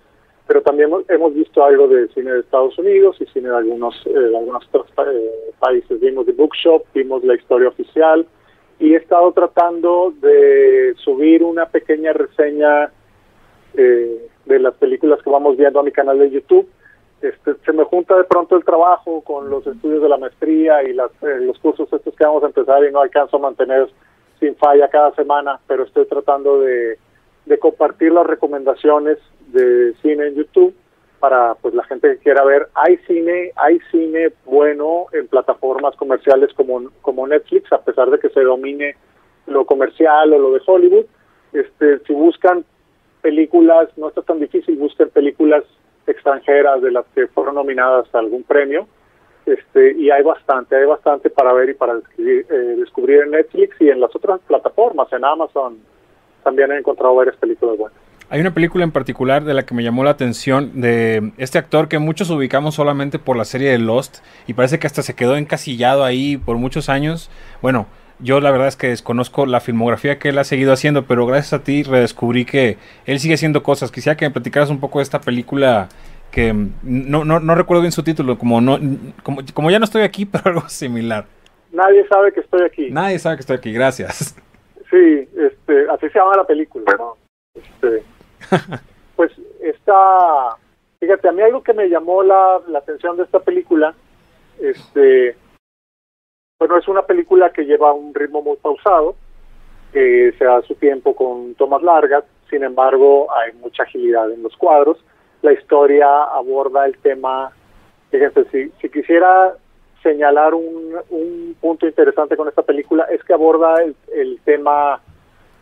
[0.48, 4.36] Pero también hemos, visto algo de cine de Estados Unidos y cine de algunos, eh,
[4.36, 4.88] algunos otros
[5.60, 6.00] países.
[6.00, 8.26] Vimos The Bookshop, vimos la historia oficial
[8.80, 12.92] y he estado tratando de subir una pequeña reseña
[13.76, 16.68] eh, de las películas que vamos viendo a mi canal de YouTube.
[17.22, 20.94] Este, se me junta de pronto el trabajo con los estudios de la maestría y
[20.94, 23.88] las, eh, los cursos estos que vamos a empezar y no alcanzo a mantener
[24.42, 26.98] sin falla cada semana, pero estoy tratando de,
[27.60, 30.74] compartir las recomendaciones de cine en YouTube
[31.20, 32.70] para pues la gente que quiera ver.
[32.74, 38.30] Hay cine, hay cine bueno en plataformas comerciales como, como Netflix, a pesar de que
[38.30, 38.96] se domine
[39.48, 41.06] lo comercial o lo de Hollywood.
[41.52, 42.64] Este, si buscan
[43.22, 45.64] películas, no está tan difícil, busquen películas
[46.08, 48.88] extranjeras de las que fueron nominadas a algún premio
[49.46, 53.76] Este, y hay bastante, hay bastante para ver y para descubrir, eh, descubrir en Netflix
[53.80, 55.78] y en las otras plataformas, en Amazon
[56.44, 57.98] también he encontrado varias películas buenas.
[58.30, 61.90] Hay una película en particular de la que me llamó la atención de este actor
[61.90, 65.36] que muchos ubicamos solamente por la serie de Lost y parece que hasta se quedó
[65.36, 67.30] encasillado ahí por muchos años.
[67.62, 67.88] Bueno,
[68.20, 71.60] yo la verdad es que desconozco la filmografía que él ha seguido haciendo, pero gracias
[71.60, 73.92] a ti redescubrí que él sigue haciendo cosas.
[73.92, 75.90] Quisiera que me platicaras un poco de esta película
[76.32, 78.80] que no, no, no recuerdo bien su título, como, no,
[79.24, 81.26] como, como ya no estoy aquí, pero algo similar.
[81.72, 82.90] Nadie sabe que estoy aquí.
[82.92, 84.36] Nadie sabe que estoy aquí, gracias.
[84.90, 87.18] Sí, este, así se llama la película, ¿no?
[87.54, 88.04] Este,
[89.16, 90.58] pues esta,
[91.00, 93.94] fíjate, a mí algo que me llamó la, la atención de esta película,
[94.60, 95.38] este,
[96.60, 99.16] bueno, es una película que lleva un ritmo muy pausado,
[99.94, 104.56] que se da su tiempo con tomas largas, sin embargo hay mucha agilidad en los
[104.58, 104.98] cuadros.
[105.42, 107.52] La historia aborda el tema,
[108.12, 109.56] fíjense, si, si quisiera
[110.04, 115.00] señalar un, un punto interesante con esta película es que aborda el, tema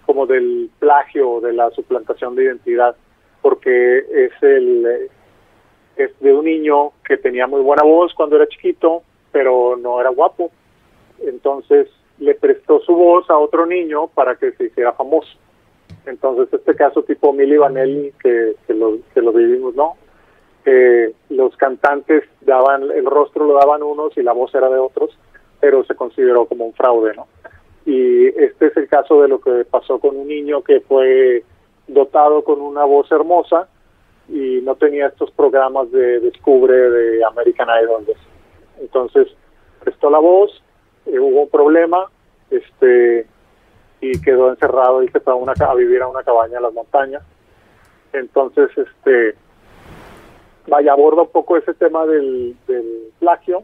[0.06, 2.96] como del plagio, de la suplantación de identidad,
[3.42, 5.10] porque es el
[5.98, 10.10] es de un niño que tenía muy buena voz cuando era chiquito, pero no era
[10.10, 10.50] guapo.
[11.22, 11.90] Entonces
[12.20, 15.38] le prestó su voz a otro niño para que se hiciera famoso.
[16.10, 19.96] Entonces este caso tipo Milly Vanelli que, que, lo, que lo vivimos, ¿no?
[20.66, 25.18] Eh, los cantantes daban, el rostro lo daban unos y la voz era de otros,
[25.60, 27.28] pero se consideró como un fraude, ¿no?
[27.90, 31.44] y este es el caso de lo que pasó con un niño que fue
[31.88, 33.68] dotado con una voz hermosa
[34.28, 38.06] y no tenía estos programas de descubre de American Idol.
[38.80, 39.28] Entonces
[39.84, 40.52] prestó la voz,
[41.08, 42.06] eh, hubo un problema,
[42.52, 43.26] este
[44.02, 46.74] y quedó encerrado y se fue a, una, a vivir a una cabaña en las
[46.74, 47.24] montañas.
[48.14, 49.36] Entonces, este
[50.68, 53.64] vaya aborda un poco ese tema del, del plagio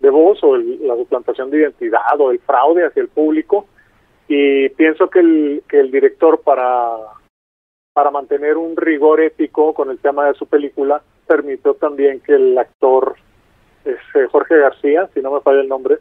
[0.00, 3.66] de voz o la suplantación de identidad o el fraude hacia el público
[4.28, 6.96] y pienso que el, que el director para
[7.92, 12.58] para mantener un rigor ético con el tema de su película permitió también que el
[12.58, 13.14] actor
[13.84, 15.98] este, Jorge García si no me falla el nombre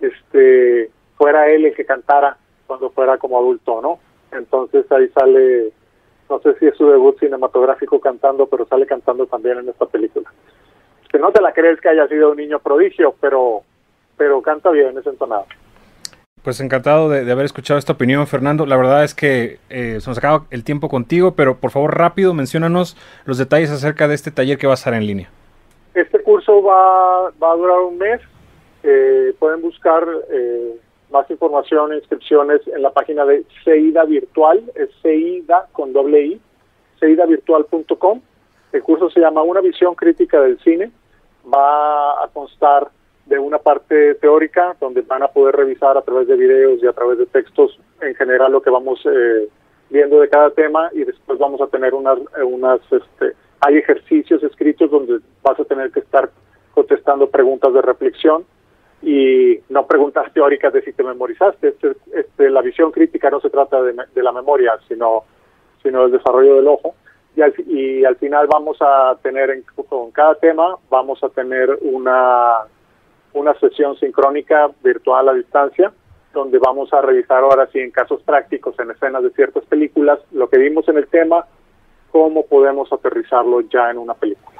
[0.00, 3.98] este fuera él el que cantara cuando fuera como adulto no
[4.30, 5.72] entonces ahí sale
[6.30, 10.30] no sé si es su debut cinematográfico cantando pero sale cantando también en esta película
[11.08, 13.62] que no te la crees que haya sido un niño prodigio, pero,
[14.16, 15.46] pero canta bien, es entonado.
[16.42, 18.64] Pues encantado de, de, haber escuchado esta opinión, Fernando.
[18.64, 22.32] La verdad es que eh, se nos acaba el tiempo contigo, pero por favor rápido,
[22.32, 25.28] menciónanos los detalles acerca de este taller que va a estar en línea.
[25.94, 28.20] Este curso va, va a durar un mes.
[28.84, 30.76] Eh, pueden buscar eh,
[31.10, 36.40] más información e inscripciones en la página de CEIDA Virtual, es CEIDA con doble I,
[37.00, 38.20] ceidavirtual.com.
[38.72, 40.90] El curso se llama Una visión crítica del cine
[41.46, 42.88] va a constar
[43.26, 46.92] de una parte teórica donde van a poder revisar a través de videos y a
[46.92, 49.48] través de textos en general lo que vamos eh,
[49.90, 54.90] viendo de cada tema y después vamos a tener unas, unas este, hay ejercicios escritos
[54.90, 56.30] donde vas a tener que estar
[56.74, 58.44] contestando preguntas de reflexión
[59.02, 61.68] y no preguntas teóricas de si te memorizaste.
[61.68, 65.24] Este, este, la visión crítica no se trata de, de la memoria, sino,
[65.82, 66.94] sino del desarrollo del ojo
[67.38, 71.78] y al, y al final vamos a tener en, con cada tema vamos a tener
[71.82, 72.64] una
[73.34, 75.92] una sesión sincrónica virtual a distancia
[76.32, 80.48] donde vamos a revisar ahora sí en casos prácticos en escenas de ciertas películas lo
[80.48, 81.46] que vimos en el tema
[82.10, 84.57] cómo podemos aterrizarlo ya en una película.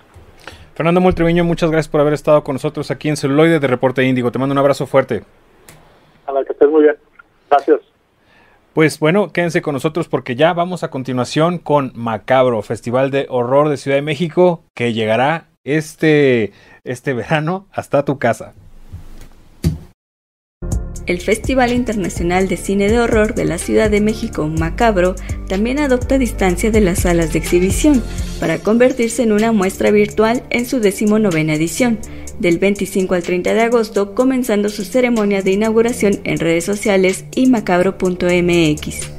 [0.79, 4.31] Fernando Multreviño, muchas gracias por haber estado con nosotros aquí en Celuloide de Reporte Índigo.
[4.31, 5.25] Te mando un abrazo fuerte.
[6.25, 6.95] A la que estés muy bien.
[7.51, 7.81] Gracias.
[8.75, 13.71] Pues bueno, quédense con nosotros porque ya vamos a continuación con Macabro, Festival de Horror
[13.71, 16.53] de Ciudad de México, que llegará este,
[16.85, 18.55] este verano hasta tu casa.
[21.09, 25.15] El Festival Internacional de Cine de Horror de la Ciudad de México, Macabro,
[25.49, 28.03] también adopta distancia de las salas de exhibición
[28.39, 31.99] para convertirse en una muestra virtual en su decimonovena edición,
[32.39, 37.47] del 25 al 30 de agosto, comenzando su ceremonia de inauguración en redes sociales y
[37.47, 39.18] macabro.mx.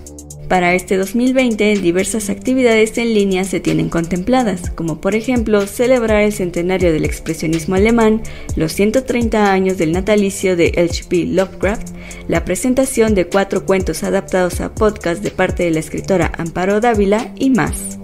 [0.49, 6.33] Para este 2020, diversas actividades en línea se tienen contempladas, como por ejemplo celebrar el
[6.33, 8.23] centenario del expresionismo alemán,
[8.55, 11.27] los 130 años del natalicio de H.P.
[11.27, 11.89] Lovecraft,
[12.27, 17.31] la presentación de cuatro cuentos adaptados a podcast de parte de la escritora Amparo Dávila
[17.37, 17.99] y más.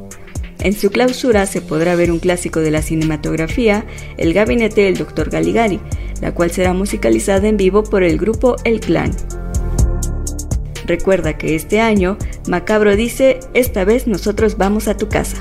[0.59, 5.31] En su clausura se podrá ver un clásico de la cinematografía, El gabinete del Dr.
[5.31, 5.79] Galigari,
[6.21, 9.11] la cual será musicalizada en vivo por el grupo El Clan.
[10.87, 12.17] Recuerda que este año,
[12.47, 15.37] Macabro dice, esta vez nosotros vamos a tu casa.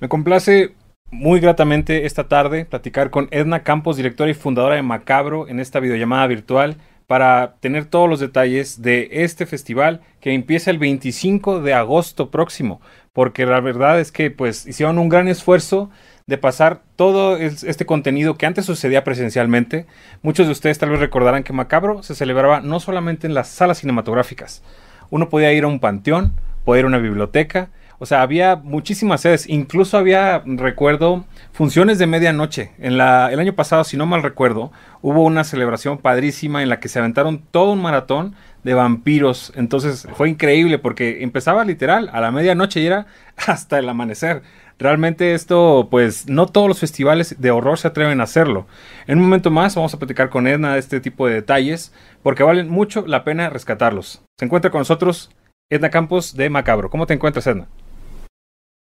[0.00, 0.74] Me complace
[1.10, 5.80] muy gratamente esta tarde platicar con Edna Campos, directora y fundadora de Macabro, en esta
[5.80, 11.72] videollamada virtual para tener todos los detalles de este festival que empieza el 25 de
[11.72, 12.80] agosto próximo,
[13.12, 15.90] porque la verdad es que pues hicieron un gran esfuerzo
[16.28, 19.86] de pasar todo este contenido que antes sucedía presencialmente.
[20.22, 23.78] Muchos de ustedes tal vez recordarán que Macabro se celebraba no solamente en las salas
[23.78, 24.62] cinematográficas.
[25.08, 26.34] Uno podía ir a un panteón,
[26.66, 32.06] podía ir a una biblioteca, o sea, había muchísimas sedes, incluso había, recuerdo, funciones de
[32.06, 32.72] medianoche.
[32.78, 34.70] En el año pasado, si no mal recuerdo,
[35.02, 39.52] hubo una celebración padrísima en la que se aventaron todo un maratón de vampiros.
[39.56, 43.06] Entonces fue increíble porque empezaba literal a la medianoche y era
[43.46, 44.42] hasta el amanecer.
[44.78, 48.66] Realmente esto, pues no todos los festivales de horror se atreven a hacerlo.
[49.08, 52.44] En un momento más vamos a platicar con Edna de este tipo de detalles porque
[52.44, 54.22] valen mucho la pena rescatarlos.
[54.38, 55.30] Se encuentra con nosotros
[55.68, 56.90] Edna Campos de Macabro.
[56.90, 57.66] ¿Cómo te encuentras, Edna?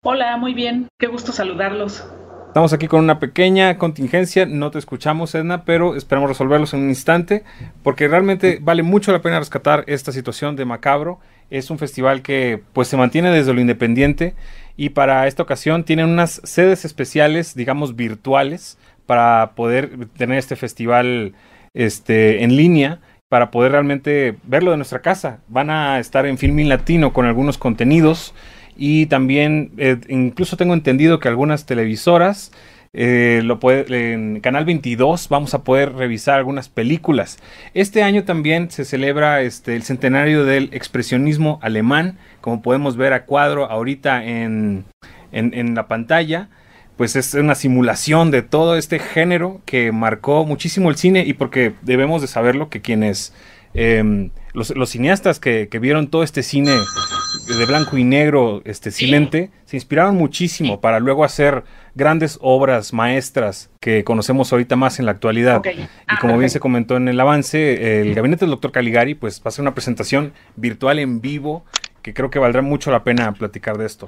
[0.04, 0.90] Hola, muy bien.
[1.00, 2.06] Qué gusto saludarlos.
[2.48, 6.90] Estamos aquí con una pequeña contingencia, no te escuchamos Edna, pero esperamos resolverlos en un
[6.90, 7.44] instante,
[7.84, 11.20] porque realmente vale mucho la pena rescatar esta situación de Macabro.
[11.50, 14.36] Es un festival que pues se mantiene desde lo independiente
[14.78, 21.34] y para esta ocasión tienen unas sedes especiales, digamos virtuales, para poder tener este festival
[21.74, 25.40] este, en línea para poder realmente verlo de nuestra casa.
[25.48, 28.34] Van a estar en Filming Latino con algunos contenidos
[28.78, 32.52] y también eh, incluso tengo entendido que algunas televisoras
[32.98, 37.40] eh, lo puede, en Canal 22 vamos a poder revisar algunas películas.
[37.74, 43.26] Este año también se celebra este, el centenario del expresionismo alemán, como podemos ver a
[43.26, 44.86] cuadro ahorita en,
[45.34, 46.48] en, la pantalla.
[46.96, 51.74] Pues es una simulación de todo este género que marcó muchísimo el cine y porque
[51.82, 53.34] debemos de saberlo que quienes
[53.74, 59.50] em, los, cineastas que, que, vieron todo este cine de blanco y negro, este silente,
[59.66, 65.14] se inspiraron muchísimo para luego hacer grandes obras maestras que conocemos ahorita más en la
[65.14, 65.62] actualidad.
[65.66, 69.40] y ah, como bien se comentó en el avance, el gabinete del doctor Caligari pues
[69.40, 71.66] va a ser una presentación virtual en vivo
[72.02, 74.06] que creo que valdrá mucho la pena platicar de esto.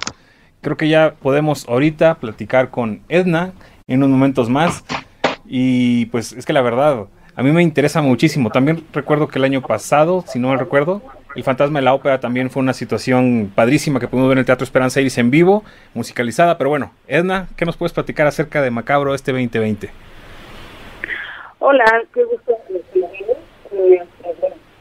[0.60, 3.52] Creo que ya podemos ahorita platicar con Edna
[3.86, 4.84] en unos momentos más
[5.46, 8.50] y pues es que la verdad a mí me interesa muchísimo.
[8.50, 11.02] También recuerdo que el año pasado, si no me recuerdo,
[11.34, 14.46] el Fantasma de la Ópera también fue una situación padrísima que pudimos ver en el
[14.46, 15.64] Teatro Esperanza Iris en vivo,
[15.94, 16.58] musicalizada.
[16.58, 19.90] Pero bueno, Edna, ¿qué nos puedes platicar acerca de Macabro este 2020?
[21.60, 22.56] Hola, qué gusto
[23.72, 24.02] eh,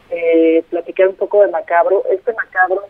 [0.09, 2.03] eh, platicar un poco de Macabro.
[2.11, 2.81] Este Macabro,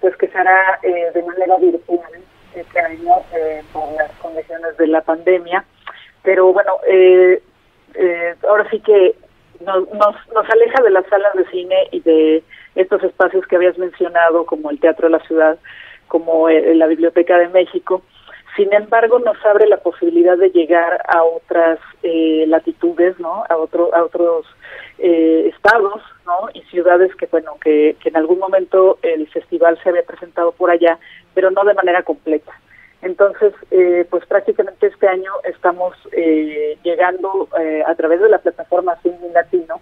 [0.00, 2.12] pues que se hará eh, de manera virtual
[2.54, 5.64] este año eh, por las condiciones de la pandemia.
[6.22, 6.78] Pero bueno,
[8.48, 9.16] ahora sí que
[9.60, 14.46] nos, nos aleja de las salas de cine y de estos espacios que habías mencionado,
[14.46, 15.58] como el Teatro de la Ciudad,
[16.08, 18.02] como eh, la Biblioteca de México.
[18.56, 23.44] Sin embargo, nos abre la posibilidad de llegar a otras eh, latitudes, ¿no?
[23.48, 24.44] A, otro, a otros
[24.98, 26.50] eh, estados, ¿no?
[26.52, 30.70] Y ciudades que, bueno, que, que en algún momento el festival se había presentado por
[30.70, 30.98] allá,
[31.34, 32.52] pero no de manera completa.
[33.02, 38.96] Entonces, eh, pues prácticamente este año estamos eh, llegando eh, a través de la plataforma
[39.02, 39.80] Cine Latino,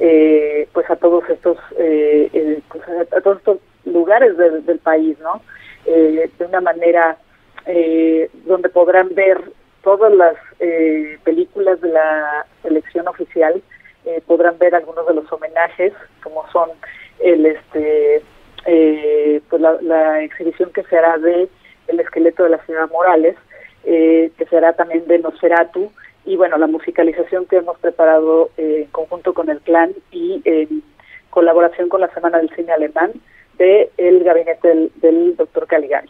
[0.00, 5.42] eh, pues a todos estos, eh, pues a todos estos lugares del, país, ¿no?
[5.84, 7.18] de una manera
[8.44, 9.40] donde podrán ver
[9.82, 10.36] todas las
[11.24, 13.60] películas de la selección oficial,
[14.26, 16.70] podrán ver algunos de los homenajes, como son
[17.18, 18.22] el este,
[19.48, 21.48] pues la, la exhibición que se hará de
[21.88, 23.36] el esqueleto de la señora Morales,
[23.84, 25.90] eh, que será también de Nosferatu,
[26.24, 30.82] y bueno, la musicalización que hemos preparado eh, en conjunto con el clan y en
[31.30, 33.12] colaboración con la Semana del Cine Alemán
[33.58, 36.08] de el gabinete del, del doctor Caligari.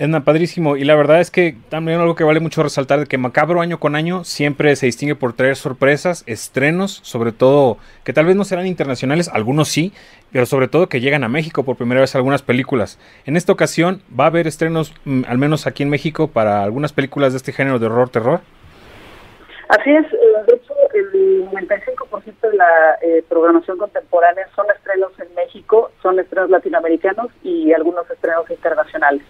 [0.00, 0.76] Edna, padrísimo.
[0.76, 3.80] Y la verdad es que también algo que vale mucho resaltar de que Macabro año
[3.80, 8.44] con año siempre se distingue por traer sorpresas, estrenos, sobre todo que tal vez no
[8.44, 9.92] serán internacionales, algunos sí,
[10.30, 13.00] pero sobre todo que llegan a México por primera vez algunas películas.
[13.26, 16.92] En esta ocasión va a haber estrenos, mm, al menos aquí en México, para algunas
[16.92, 18.40] películas de este género de horror-terror.
[19.68, 20.16] Así es, eh,
[20.46, 26.48] de hecho el 95% de la eh, programación contemporánea son estrenos en México, son estrenos
[26.48, 29.22] latinoamericanos y algunos estrenos internacionales.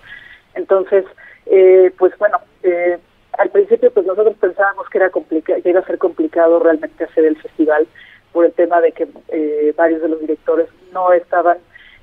[0.54, 1.04] Entonces,
[1.46, 2.98] eh, pues bueno, eh,
[3.38, 7.40] al principio pues nosotros pensábamos que era que iba a ser complicado realmente hacer el
[7.40, 7.86] festival
[8.32, 11.58] por el tema de que eh, varios de los directores no estaban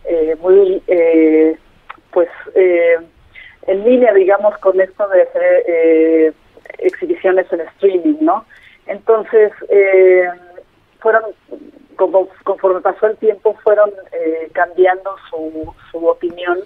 [0.06, 0.82] eh, muy
[2.12, 6.34] pues en línea digamos con esto de hacer
[6.78, 8.46] exhibiciones en streaming no
[8.88, 10.28] entonces eh,
[11.00, 11.24] fueron
[11.96, 16.60] como conforme pasó el tiempo fueron eh, cambiando su, su opinión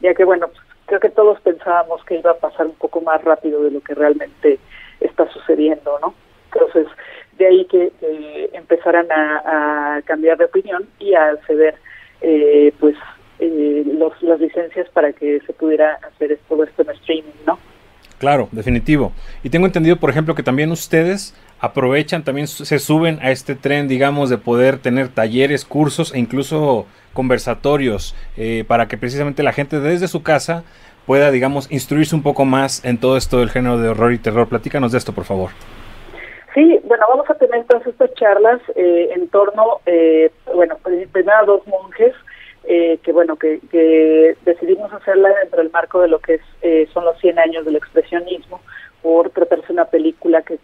[0.00, 3.22] ya que bueno pues, creo que todos pensábamos que iba a pasar un poco más
[3.24, 4.58] rápido de lo que realmente
[5.00, 6.14] está sucediendo, ¿no?
[6.52, 6.86] Entonces,
[7.38, 7.92] de ahí que,
[8.52, 11.76] empezaran a, cambiar de opinión y a ceder,
[12.20, 12.94] eh, pues,
[13.38, 17.58] eh, los, las licencias para que se pudiera hacer todo esto en streaming, ¿no?
[18.22, 19.10] Claro, definitivo.
[19.42, 23.88] Y tengo entendido, por ejemplo, que también ustedes aprovechan, también se suben a este tren,
[23.88, 29.80] digamos, de poder tener talleres, cursos e incluso conversatorios eh, para que precisamente la gente
[29.80, 30.62] desde su casa
[31.04, 34.46] pueda, digamos, instruirse un poco más en todo esto del género de horror y terror.
[34.46, 35.50] Platícanos de esto, por favor.
[36.54, 40.76] Sí, bueno, vamos a tener entonces estas charlas eh, en torno, eh, bueno,
[41.10, 42.14] primero a dos monjes,
[42.64, 47.04] eh, que bueno, que, que, decidimos hacerla dentro del marco de lo que es, son
[47.04, 48.60] los 100 años del expresionismo,
[49.02, 50.58] por tratarse una película que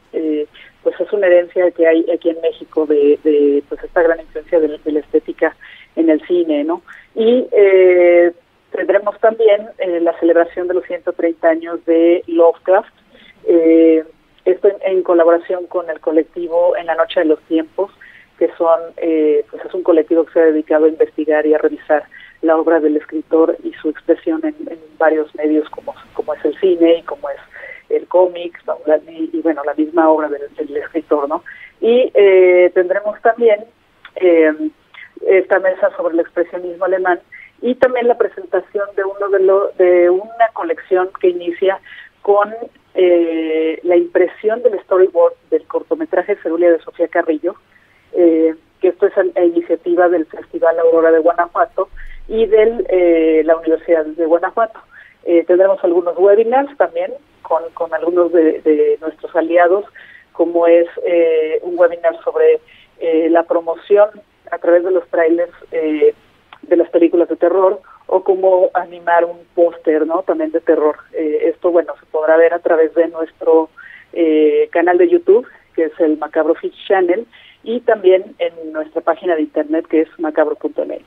[0.83, 4.61] pues es una herencia que hay aquí en México de, de pues esta gran influencia
[4.61, 5.57] de, la estética
[5.97, 6.83] en el cine, ¿no?
[7.15, 8.33] Y eh,
[8.71, 12.95] tendremos también eh, la celebración de los 130 años de Lovecraft,
[13.47, 14.05] eh,
[14.45, 17.91] esto en, colaboración con el colectivo En la Noche de los Tiempos,
[18.39, 21.59] que son, eh, pues es un colectivo que se ha dedicado a investigar y a
[21.59, 22.05] revisar
[22.43, 24.55] la obra del escritor y su expresión en,
[24.97, 27.37] varios medios como, como es el cine y como es
[27.89, 28.61] el cómic
[29.07, 31.45] y, bueno, la misma obra del, escritor, ¿no?
[31.81, 33.65] Y eh, tendremos también
[34.17, 34.53] eh,
[35.27, 37.21] esta mesa sobre el expresionismo alemán
[37.63, 41.81] y también la presentación de uno de, lo, de una colección que inicia
[42.23, 42.53] con
[42.95, 47.55] eh, la impresión del storyboard del cortometraje Cerulia de Sofía Carrillo,
[48.13, 51.89] que esto es la iniciativa del Festival Aurora de Guanajuato
[52.29, 54.79] y de la Universidad de Guanajuato.
[55.25, 57.13] tendremos algunos webinars también
[57.49, 59.85] con, con algunos de, nuestros aliados,
[60.33, 62.61] como es eh, un webinar sobre
[63.01, 64.09] eh, la promoción
[64.51, 66.15] a través de los trailers eh,
[66.63, 70.23] de las películas de terror o cómo animar un póster, ¿no?
[70.23, 70.97] También de terror.
[71.13, 73.69] esto, bueno, se podrá ver a través de nuestro
[74.71, 77.27] canal de YouTube, que es el Macabro Fish Channel,
[77.69, 81.05] y también en nuestra página de internet, que es macabro.mx.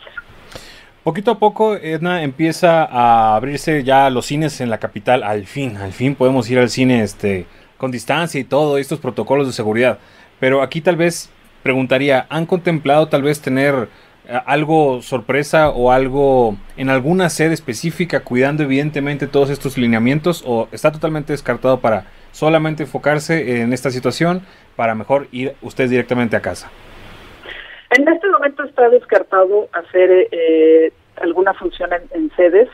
[1.04, 5.24] Poquito a poco, Edna, empieza a abrirse ya los cines en la capital.
[5.24, 7.48] Al fin, al fin podemos ir al cine este,
[7.80, 9.98] con distancia y todo, estos protocolos de seguridad.
[10.40, 11.32] Pero aquí tal vez
[11.64, 13.88] preguntaría, ¿han contemplado tal vez tener
[14.28, 20.68] eh, algo sorpresa o algo en alguna sede específica cuidando evidentemente todos estos lineamientos o
[20.72, 24.44] está totalmente descartado para solamente enfocarse en esta situación
[24.76, 26.72] para mejor ir ustedes directamente a casa?
[27.92, 32.70] En este momento está descartado hacer eh, alguna función en, sedes.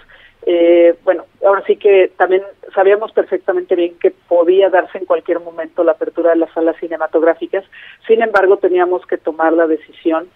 [0.46, 2.44] Eh, bueno, ahora sí que también
[2.76, 7.66] sabíamos perfectamente bien que podía darse en cualquier momento la apertura de las salas cinematográficas.
[8.06, 10.28] Sin embargo, teníamos que tomar la decisión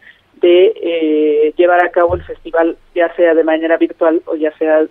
[0.42, 4.82] de eh, llevar a cabo el festival, ya sea de manera virtual o ya sea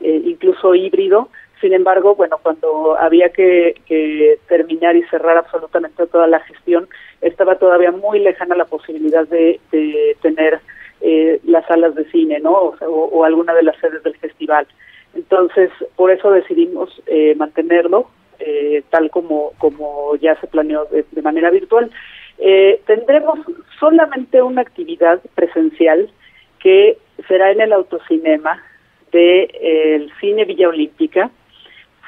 [0.00, 1.28] incluso híbrido.
[1.60, 6.88] Sin embargo, bueno, cuando había que, terminar y cerrar absolutamente toda la gestión,
[7.20, 9.60] estaba todavía muy lejana la posibilidad de,
[10.20, 10.60] tener
[11.00, 12.74] eh, las salas de cine, ¿no?
[12.80, 14.66] O, alguna de las sedes del festival.
[15.14, 18.08] Entonces, por eso decidimos eh, mantenerlo
[18.40, 21.90] eh, tal como, como ya se planeó de, manera virtual.
[22.84, 23.38] tendremos
[23.78, 26.10] solamente una actividad presencial
[26.58, 26.98] que
[27.28, 28.62] será en el autocinema
[29.12, 31.30] del el Cine Villa Olímpica.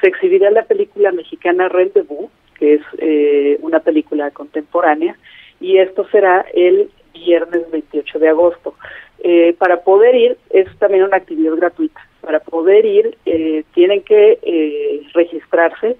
[0.01, 2.29] Se exhibirá la película mexicana Rendezvous,
[2.59, 5.17] que es eh, una película contemporánea,
[5.59, 8.75] y esto será el viernes 28 de agosto.
[9.23, 11.99] Eh, para poder ir, es también una actividad gratuita.
[12.21, 15.97] Para poder ir, eh, tienen que registrarse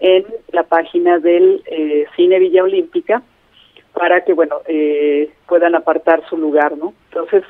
[0.00, 1.62] en la página del
[2.16, 3.22] Cine Villa Olímpica
[3.92, 4.60] para que, bueno,
[5.46, 6.94] puedan apartar su lugar, ¿no?
[7.10, 7.44] Entonces,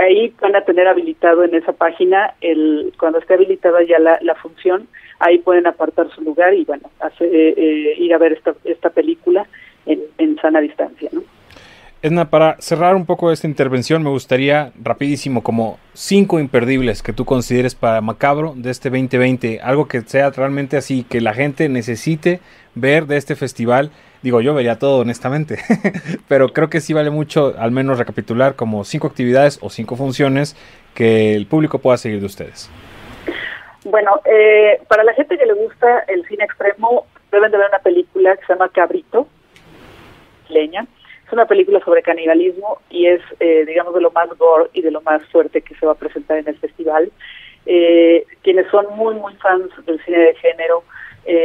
[0.00, 4.34] ahí van a tener habilitado en esa página, el cuando esté habilitada ya la, la
[4.34, 4.88] función,
[5.18, 6.90] ahí pueden apartar su lugar y bueno,
[7.20, 9.46] eh, eh, ir a ver esta, esta película
[9.86, 11.10] en, en sana distancia.
[12.02, 17.26] Edna, para cerrar un poco esta intervención, me gustaría rapidísimo como cinco imperdibles que tú
[17.26, 22.40] consideres para Macabro de este 2020, algo que sea realmente así, que la gente necesite
[22.74, 23.90] ver de este festival.
[24.22, 25.58] Digo, yo vería todo honestamente,
[26.28, 30.56] pero creo que sí vale mucho al menos recapitular como cinco actividades o cinco funciones
[30.94, 32.70] que el público pueda seguir de ustedes.
[33.84, 37.78] Bueno, eh, para la gente que le gusta el cine extremo, deben de ver una
[37.78, 39.26] película que se llama Cabrito,
[40.50, 40.86] leña.
[41.26, 44.90] Es una película sobre canibalismo y es, eh, digamos, de lo más gore y de
[44.90, 47.10] lo más fuerte que se va a presentar en el festival.
[47.66, 50.82] Eh, quienes son muy, muy fans del cine de género,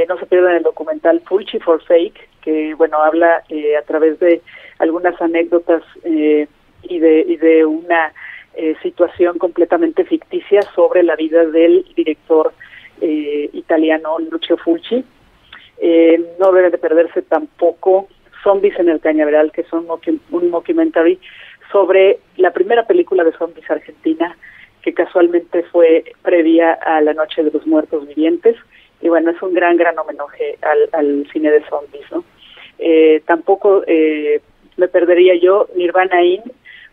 [0.08, 4.42] no se pierdan el documental Fulci for Fake, que, bueno, habla a través de
[4.80, 8.14] algunas anécdotas y, de, y de una
[8.58, 12.54] eh, situación completamente ficticia sobre la vida del director
[13.02, 15.04] eh, italiano Lucio Fulci.
[15.78, 18.08] Eh, no debe de perderse tampoco
[18.44, 19.88] Zombies en el Cañaveral, que es un,
[20.32, 21.20] un mockumentary
[21.70, 24.38] sobre la primera película de zombies argentina,
[24.82, 28.56] que casualmente fue previa a La Noche de los Muertos Vivientes.
[29.02, 32.24] Y bueno, es un gran, gran homenaje al, al cine de zombies, ¿no?
[32.80, 34.42] Eh, tampoco eh,
[34.78, 36.42] me perdería yo Nirvana In,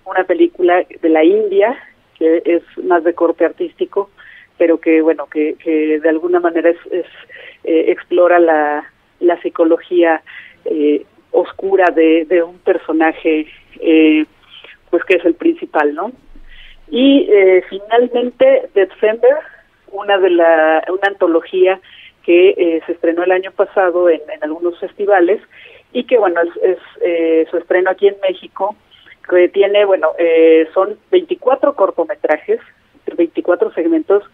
[0.05, 1.77] una película de la India,
[2.19, 4.11] que es más de corte artístico,
[4.59, 7.07] pero que, bueno, que, que de alguna manera es, es
[7.65, 8.91] eh, explora la,
[9.21, 10.23] la psicología
[10.65, 13.47] eh, oscura de, de un personaje,
[13.81, 14.25] eh,
[14.91, 16.13] pues que es el principal, ¿no?
[16.91, 19.39] Y eh, finalmente, Defender,
[19.93, 21.81] una de la, una antología
[22.25, 25.41] que eh, se estrenó el año pasado en, algunos festivales
[25.93, 28.77] y que bueno es, es eh, su estreno aquí en México
[29.29, 32.61] que tiene bueno eh, son 24 cortometrajes
[33.17, 34.25] 24 segmentos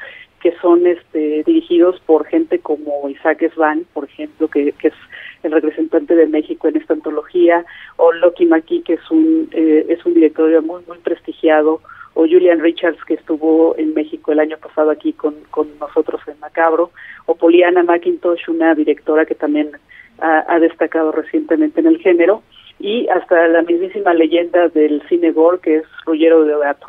[0.41, 4.95] que son este, dirigidos por gente como Isaac Svan, por ejemplo, que, que es
[5.43, 7.65] el representante de México en esta antología,
[7.97, 11.81] o Loki Maki, que es un, eh, es un director muy, muy prestigiado,
[12.19, 16.37] o Julian Richards, que estuvo en México el año pasado aquí con, con nosotros en
[16.41, 16.91] Macabro,
[17.27, 19.71] o Poliana McIntosh, una directora que también
[20.19, 22.43] ha, destacado recientemente en el género,
[22.81, 26.89] y hasta la mismísima leyenda del cine gore, que es Ruggiero de Gato.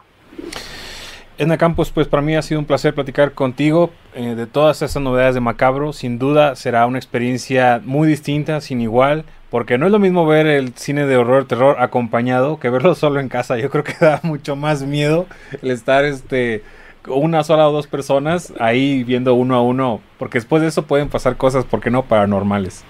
[1.39, 5.01] Edna Campos, pues para mí ha sido un placer platicar contigo eh, de todas estas
[5.01, 5.93] novedades de Macabro.
[5.93, 10.47] Sin duda será una experiencia muy distinta, sin igual, porque no es lo mismo ver
[10.47, 13.57] el cine de horror, terror acompañado que verlo solo en casa.
[13.57, 15.27] Yo creo que da mucho más miedo
[15.61, 16.61] el estar este
[17.07, 21.07] una sola o dos personas ahí viendo uno a uno, porque después de eso pueden
[21.07, 22.03] pasar cosas, ¿por qué no?
[22.03, 22.83] Paranormales.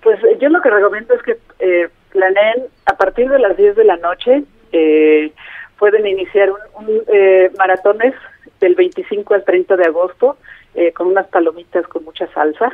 [0.00, 3.84] Pues yo lo que recomiendo es que eh, planeen a partir de las 10 de
[3.84, 4.44] la noche.
[4.70, 5.32] Eh,
[5.82, 8.14] pueden iniciar un, un eh, maratones
[8.60, 10.36] del 25 al 30 de agosto
[10.76, 12.72] eh, con unas palomitas con mucha salsa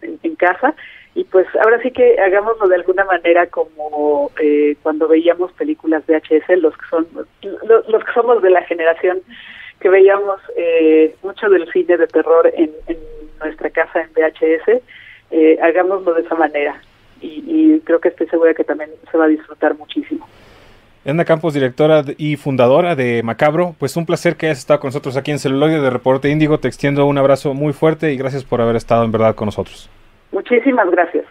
[0.00, 0.74] en, casa.
[1.14, 6.16] Y pues ahora sí que hagámoslo de alguna manera como eh, cuando veíamos películas de
[6.16, 9.20] HS los que son los, los que somos de la generación
[9.78, 12.96] que veíamos eh, mucho del cine de terror en, en
[13.38, 14.82] nuestra casa en VHS
[15.30, 16.80] eh, hagámoslo de esa manera.
[17.20, 20.26] Y, y creo que estoy segura que también se va a disfrutar muchísimo.
[21.06, 25.16] Edna Campos, directora y fundadora de Macabro, pues un placer que hayas estado con nosotros
[25.16, 26.58] aquí en Celuloide de Reporte Índigo.
[26.58, 29.88] Te extiendo un abrazo muy fuerte y gracias por haber estado en verdad con nosotros.
[30.32, 31.24] Muchísimas gracias.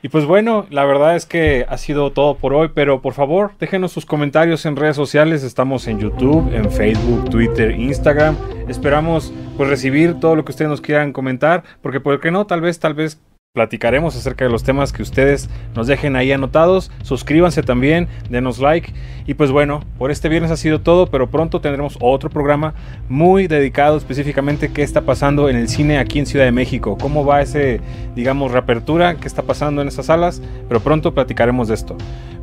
[0.00, 3.50] Y pues bueno, la verdad es que ha sido todo por hoy, pero por favor
[3.58, 5.42] déjenos sus comentarios en redes sociales.
[5.42, 8.36] Estamos en YouTube, en Facebook, Twitter, Instagram.
[8.68, 12.60] Esperamos pues recibir todo lo que ustedes nos quieran comentar, porque por qué no, tal
[12.60, 13.20] vez, tal vez
[13.58, 16.92] platicaremos acerca de los temas que ustedes nos dejen ahí anotados.
[17.02, 18.94] Suscríbanse también, denos like.
[19.26, 22.74] Y pues bueno, por este viernes ha sido todo, pero pronto tendremos otro programa
[23.08, 26.96] muy dedicado específicamente qué está pasando en el cine aquí en Ciudad de México.
[27.00, 27.80] Cómo va ese,
[28.14, 30.40] digamos, reapertura, qué está pasando en esas salas.
[30.68, 31.96] Pero pronto platicaremos de esto.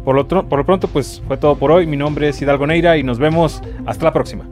[0.03, 1.88] Por lo, por lo pronto, pues fue todo por hoy.
[1.88, 4.43] Mi nombre es Hidalgo Neira y nos vemos hasta la próxima.